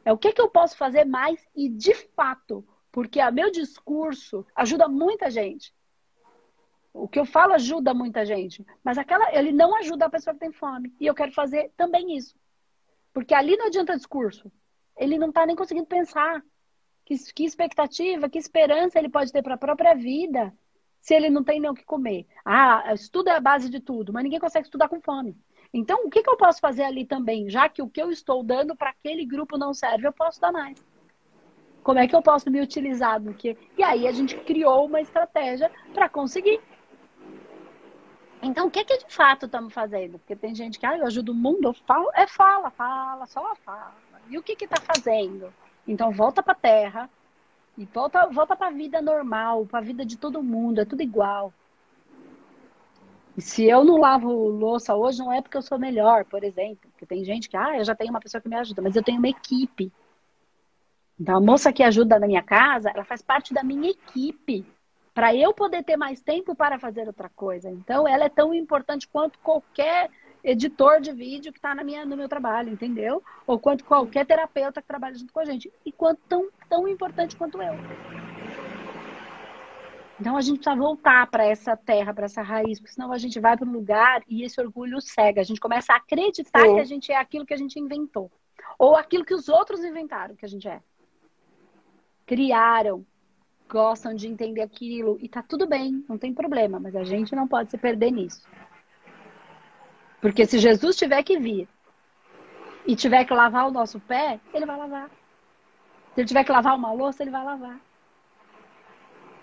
é 0.05 0.13
o 0.13 0.19
que 0.19 0.29
é 0.29 0.33
que 0.33 0.41
eu 0.41 0.49
posso 0.49 0.77
fazer 0.77 1.05
mais 1.05 1.45
e 1.57 1.69
de 1.69 1.95
fato, 1.95 2.65
porque 2.93 3.21
o 3.21 3.33
meu 3.33 3.51
discurso 3.51 4.47
ajuda 4.55 4.87
muita 4.87 5.31
gente. 5.31 5.75
O 6.97 7.07
que 7.07 7.19
eu 7.19 7.27
falo 7.27 7.53
ajuda 7.53 7.93
muita 7.93 8.25
gente, 8.25 8.65
mas 8.83 8.97
aquela 8.97 9.35
ele 9.37 9.53
não 9.53 9.77
ajuda 9.77 10.07
a 10.07 10.11
pessoa 10.11 10.33
que 10.33 10.41
tem 10.41 10.51
fome. 10.51 10.95
E 10.99 11.07
eu 11.07 11.15
quero 11.15 11.31
fazer 11.33 11.71
também 11.77 12.17
isso. 12.17 12.35
Porque 13.13 13.35
ali 13.35 13.57
não 13.57 13.67
adianta 13.67 13.97
discurso. 13.97 14.51
Ele 14.97 15.19
não 15.19 15.29
está 15.29 15.45
nem 15.45 15.55
conseguindo 15.55 15.87
pensar. 15.87 16.43
Que, 17.05 17.15
que 17.35 17.45
expectativa, 17.45 18.29
que 18.29 18.39
esperança 18.39 18.99
ele 18.99 19.11
pode 19.11 19.31
ter 19.31 19.43
para 19.43 19.55
a 19.55 19.59
própria 19.59 19.95
vida 19.95 20.53
se 21.01 21.15
ele 21.15 21.31
não 21.31 21.45
tem 21.45 21.61
nem 21.61 21.71
o 21.71 21.75
que 21.75 21.85
comer? 21.85 22.27
Ah, 22.45 22.93
estudo 22.95 23.29
é 23.29 23.37
a 23.37 23.41
base 23.41 23.69
de 23.71 23.79
tudo, 23.79 24.13
mas 24.13 24.25
ninguém 24.25 24.41
consegue 24.41 24.67
estudar 24.67 24.89
com 24.89 25.01
fome. 25.01 25.37
Então, 25.73 26.05
o 26.07 26.11
que, 26.11 26.23
que 26.23 26.31
eu 26.31 26.37
posso 26.37 26.61
fazer 26.61 26.83
ali 26.83 27.05
também? 27.05 27.49
Já 27.49 27.69
que 27.69 27.83
o 27.83 27.89
que 27.89 28.01
eu 28.01 28.11
estou 28.11 28.43
dando 28.43 28.75
para 28.75 28.91
aquele 28.91 29.25
grupo 29.25 29.59
não 29.59 29.75
serve, 29.75 30.07
eu 30.07 30.13
posso 30.13 30.41
dar 30.41 30.51
mais. 30.51 30.83
Como 31.83 31.99
é 31.99 32.09
que 32.09 32.17
eu 32.17 32.23
posso 32.23 32.51
me 32.51 32.61
utilizar 32.61 33.21
do 33.21 33.33
que? 33.35 33.57
E 33.79 33.83
aí 33.83 34.09
a 34.09 34.13
gente 34.13 34.37
criou 34.39 34.87
uma 34.87 35.01
estratégia 35.01 35.71
para 35.95 36.09
conseguir. 36.09 36.61
Então, 38.47 38.69
o 38.69 38.71
que, 38.71 38.85
que 38.85 38.99
de 38.99 39.13
fato 39.13 39.47
estamos 39.47 39.75
fazendo? 39.75 40.21
Porque 40.21 40.37
tem 40.37 40.55
gente 40.55 40.79
que, 40.79 40.87
ah, 40.87 40.97
eu 40.97 41.05
ajudo 41.05 41.33
o 41.33 41.35
mundo, 41.35 41.67
eu 41.67 41.75
falo, 41.75 42.09
é 42.15 42.29
fala, 42.29 42.71
fala, 42.71 43.27
só 43.27 43.57
fala. 43.57 43.93
E 44.29 44.39
o 44.39 44.43
que 44.43 44.53
está 44.53 44.81
fazendo? 44.81 45.53
Então, 45.87 46.13
volta 46.13 46.45
para 46.45 46.53
a 46.53 46.57
terra 46.57 47.11
e 47.77 47.85
volta, 47.87 48.27
volta 48.27 48.55
para 48.55 48.69
a 48.69 48.71
vida 48.71 49.03
normal, 49.03 49.67
para 49.67 49.81
a 49.81 49.83
vida 49.83 50.07
de 50.07 50.17
todo 50.17 50.45
mundo, 50.45 50.81
é 50.81 50.85
tudo 50.85 51.03
igual. 51.03 51.53
E 53.37 53.43
se 53.43 53.65
eu 53.65 53.85
não 53.85 53.97
lavo 53.97 54.31
louça 54.31 54.95
hoje, 54.95 55.19
não 55.19 55.33
é 55.33 55.43
porque 55.43 55.57
eu 55.57 55.63
sou 55.63 55.77
melhor, 55.77 56.25
por 56.25 56.45
exemplo. 56.45 56.89
Porque 56.93 57.05
tem 57.05 57.25
gente 57.25 57.49
que, 57.49 57.57
ah, 57.57 57.77
eu 57.77 57.85
já 57.85 57.97
tenho 57.97 58.11
uma 58.11 58.21
pessoa 58.21 58.41
que 58.41 58.49
me 58.49 58.57
ajuda, 58.57 58.81
mas 58.81 58.95
eu 58.95 59.03
tenho 59.03 59.19
uma 59.19 59.29
equipe. 59.29 59.93
Então, 61.19 61.37
a 61.37 61.41
moça 61.41 61.73
que 61.73 61.83
ajuda 61.83 62.21
na 62.21 62.29
minha 62.29 62.45
casa, 62.45 62.91
ela 62.91 63.05
faz 63.05 63.21
parte 63.23 63.53
da 63.53 63.65
minha 63.65 63.91
equipe 63.91 64.65
para 65.17 65.35
eu 65.35 65.55
poder 65.55 65.83
ter 65.83 65.97
mais 65.97 66.21
tempo 66.21 66.55
para 66.55 66.79
fazer 66.79 67.07
outra 67.07 67.31
coisa. 67.31 67.71
Então, 67.71 68.07
ela 68.07 68.25
é 68.25 68.29
tão 68.29 68.53
importante 68.53 69.09
quanto 69.09 69.39
qualquer 69.39 70.11
editor 70.45 71.01
de 71.01 71.11
vídeo 71.11 71.51
que 71.51 71.59
está 71.59 71.75
no 71.75 72.17
meu 72.19 72.29
trabalho, 72.29 72.71
entendeu? 72.71 73.23
Ou 73.47 73.59
quanto 73.59 73.83
qualquer 73.83 74.27
terapeuta 74.27 74.83
que 74.83 74.87
trabalha 74.87 75.15
junto 75.15 75.33
com 75.33 75.41
a 75.41 75.47
gente. 75.47 75.73
E 75.87 75.91
quanto 75.91 76.21
tão, 76.29 76.51
tão 76.69 76.87
importante 76.87 77.35
quanto 77.35 77.63
eu. 77.63 77.73
Então 80.21 80.37
a 80.37 80.43
gente 80.43 80.59
precisa 80.59 80.77
voltar 80.77 81.27
para 81.31 81.47
essa 81.47 81.75
terra, 81.75 82.13
para 82.13 82.27
essa 82.27 82.43
raiz, 82.43 82.79
porque 82.79 82.93
senão 82.93 83.11
a 83.11 83.17
gente 83.17 83.41
vai 83.41 83.57
para 83.57 83.67
um 83.67 83.73
lugar 83.73 84.23
e 84.29 84.45
esse 84.45 84.61
orgulho 84.61 85.01
cega. 85.01 85.41
A 85.41 85.45
gente 85.45 85.61
começa 85.61 85.95
a 85.95 85.97
acreditar 85.97 86.61
Sim. 86.61 86.75
que 86.75 86.81
a 86.81 86.85
gente 86.85 87.11
é 87.11 87.17
aquilo 87.17 87.47
que 87.47 87.55
a 87.55 87.59
gente 87.59 87.81
inventou. 87.81 88.31
Ou 88.79 88.95
aquilo 88.95 89.25
que 89.25 89.35
os 89.35 89.49
outros 89.49 89.83
inventaram 89.83 90.37
que 90.37 90.45
a 90.45 90.49
gente 90.49 90.69
é. 90.69 90.83
Criaram, 92.27 93.07
gostam 93.69 94.15
de 94.15 94.29
entender 94.29 94.63
aquilo 94.63 95.19
e 95.21 95.29
tá 95.29 95.43
tudo 95.43 95.67
bem, 95.67 96.05
não 96.09 96.17
tem 96.17 96.33
problema, 96.33 96.79
mas 96.79 96.95
a 96.95 97.05
gente 97.05 97.35
não 97.35 97.47
pode 97.49 97.71
se 97.71 97.79
perder 97.79 98.11
nisso. 98.11 98.47
Porque 100.21 100.47
se 100.47 100.59
Jesus 100.59 100.97
tiver 100.97 101.23
que 101.23 101.39
vir 101.39 101.69
e 102.87 102.97
tiver 102.97 103.25
que 103.25 103.35
lavar 103.35 103.69
o 103.69 103.73
nosso 103.73 104.01
pé, 104.01 104.41
ele 104.55 104.67
vai 104.67 104.77
lavar. 104.77 105.09
Se 106.15 106.21
ele 106.21 106.29
tiver 106.29 106.45
que 106.45 106.53
lavar 106.53 106.77
uma 106.77 106.93
louça, 106.93 107.23
ele 107.23 107.31
vai 107.31 107.45
lavar. 107.45 107.81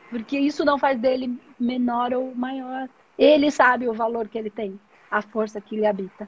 Porque 0.10 0.38
isso 0.38 0.64
não 0.64 0.78
faz 0.78 1.00
dele 1.00 1.40
menor 1.60 2.14
ou 2.14 2.34
maior. 2.36 2.90
Ele 3.18 3.52
sabe 3.52 3.88
o 3.88 3.94
valor 3.94 4.28
que 4.28 4.38
ele 4.38 4.50
tem, 4.50 4.80
a 5.10 5.22
força 5.22 5.62
que 5.62 5.76
ele 5.76 5.86
habita. 5.86 6.28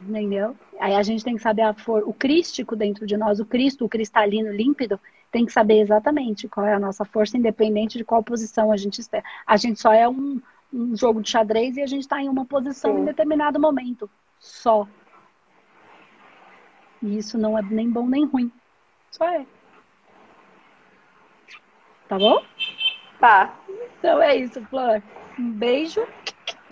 Entendeu? 0.00 0.56
Aí 0.78 0.94
a 0.94 1.02
gente 1.02 1.24
tem 1.24 1.36
que 1.36 1.42
saber 1.42 1.62
a 1.62 1.74
for... 1.74 2.02
o 2.06 2.12
crístico 2.12 2.76
dentro 2.76 3.06
de 3.06 3.16
nós, 3.16 3.40
o 3.40 3.46
Cristo, 3.46 3.84
o 3.84 3.88
cristalino 3.88 4.52
límpido, 4.52 5.00
tem 5.36 5.44
que 5.44 5.52
saber 5.52 5.80
exatamente 5.80 6.48
qual 6.48 6.64
é 6.64 6.72
a 6.72 6.80
nossa 6.80 7.04
força, 7.04 7.36
independente 7.36 7.98
de 7.98 8.04
qual 8.04 8.22
posição 8.22 8.72
a 8.72 8.76
gente 8.78 9.02
está. 9.02 9.22
A 9.46 9.58
gente 9.58 9.78
só 9.78 9.92
é 9.92 10.08
um, 10.08 10.40
um 10.72 10.96
jogo 10.96 11.20
de 11.20 11.28
xadrez 11.28 11.76
e 11.76 11.82
a 11.82 11.86
gente 11.86 12.00
está 12.00 12.22
em 12.22 12.26
uma 12.26 12.46
posição 12.46 12.94
Sim. 12.94 13.02
em 13.02 13.04
determinado 13.04 13.60
momento. 13.60 14.08
Só. 14.40 14.88
E 17.02 17.18
isso 17.18 17.36
não 17.36 17.58
é 17.58 17.60
nem 17.60 17.90
bom 17.90 18.06
nem 18.06 18.24
ruim. 18.24 18.50
Só 19.10 19.28
é. 19.28 19.44
Tá 22.08 22.18
bom? 22.18 22.42
Tá. 23.20 23.54
Então 23.98 24.22
é 24.22 24.36
isso, 24.36 24.64
Flor. 24.70 25.02
Um 25.38 25.50
beijo. 25.50 26.00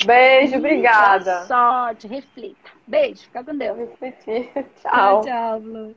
Beijo, 0.07 0.57
obrigada. 0.57 1.35
Boa 1.35 1.47
sorte, 1.47 2.07
reflita. 2.07 2.71
Beijo, 2.87 3.25
fica 3.25 3.45
com 3.45 3.59
Deus. 3.59 3.77
Refletir. 3.77 4.51
Tchau. 4.81 5.21
Tchau, 5.21 5.23
tchau, 5.23 5.61
Flor. 5.61 5.95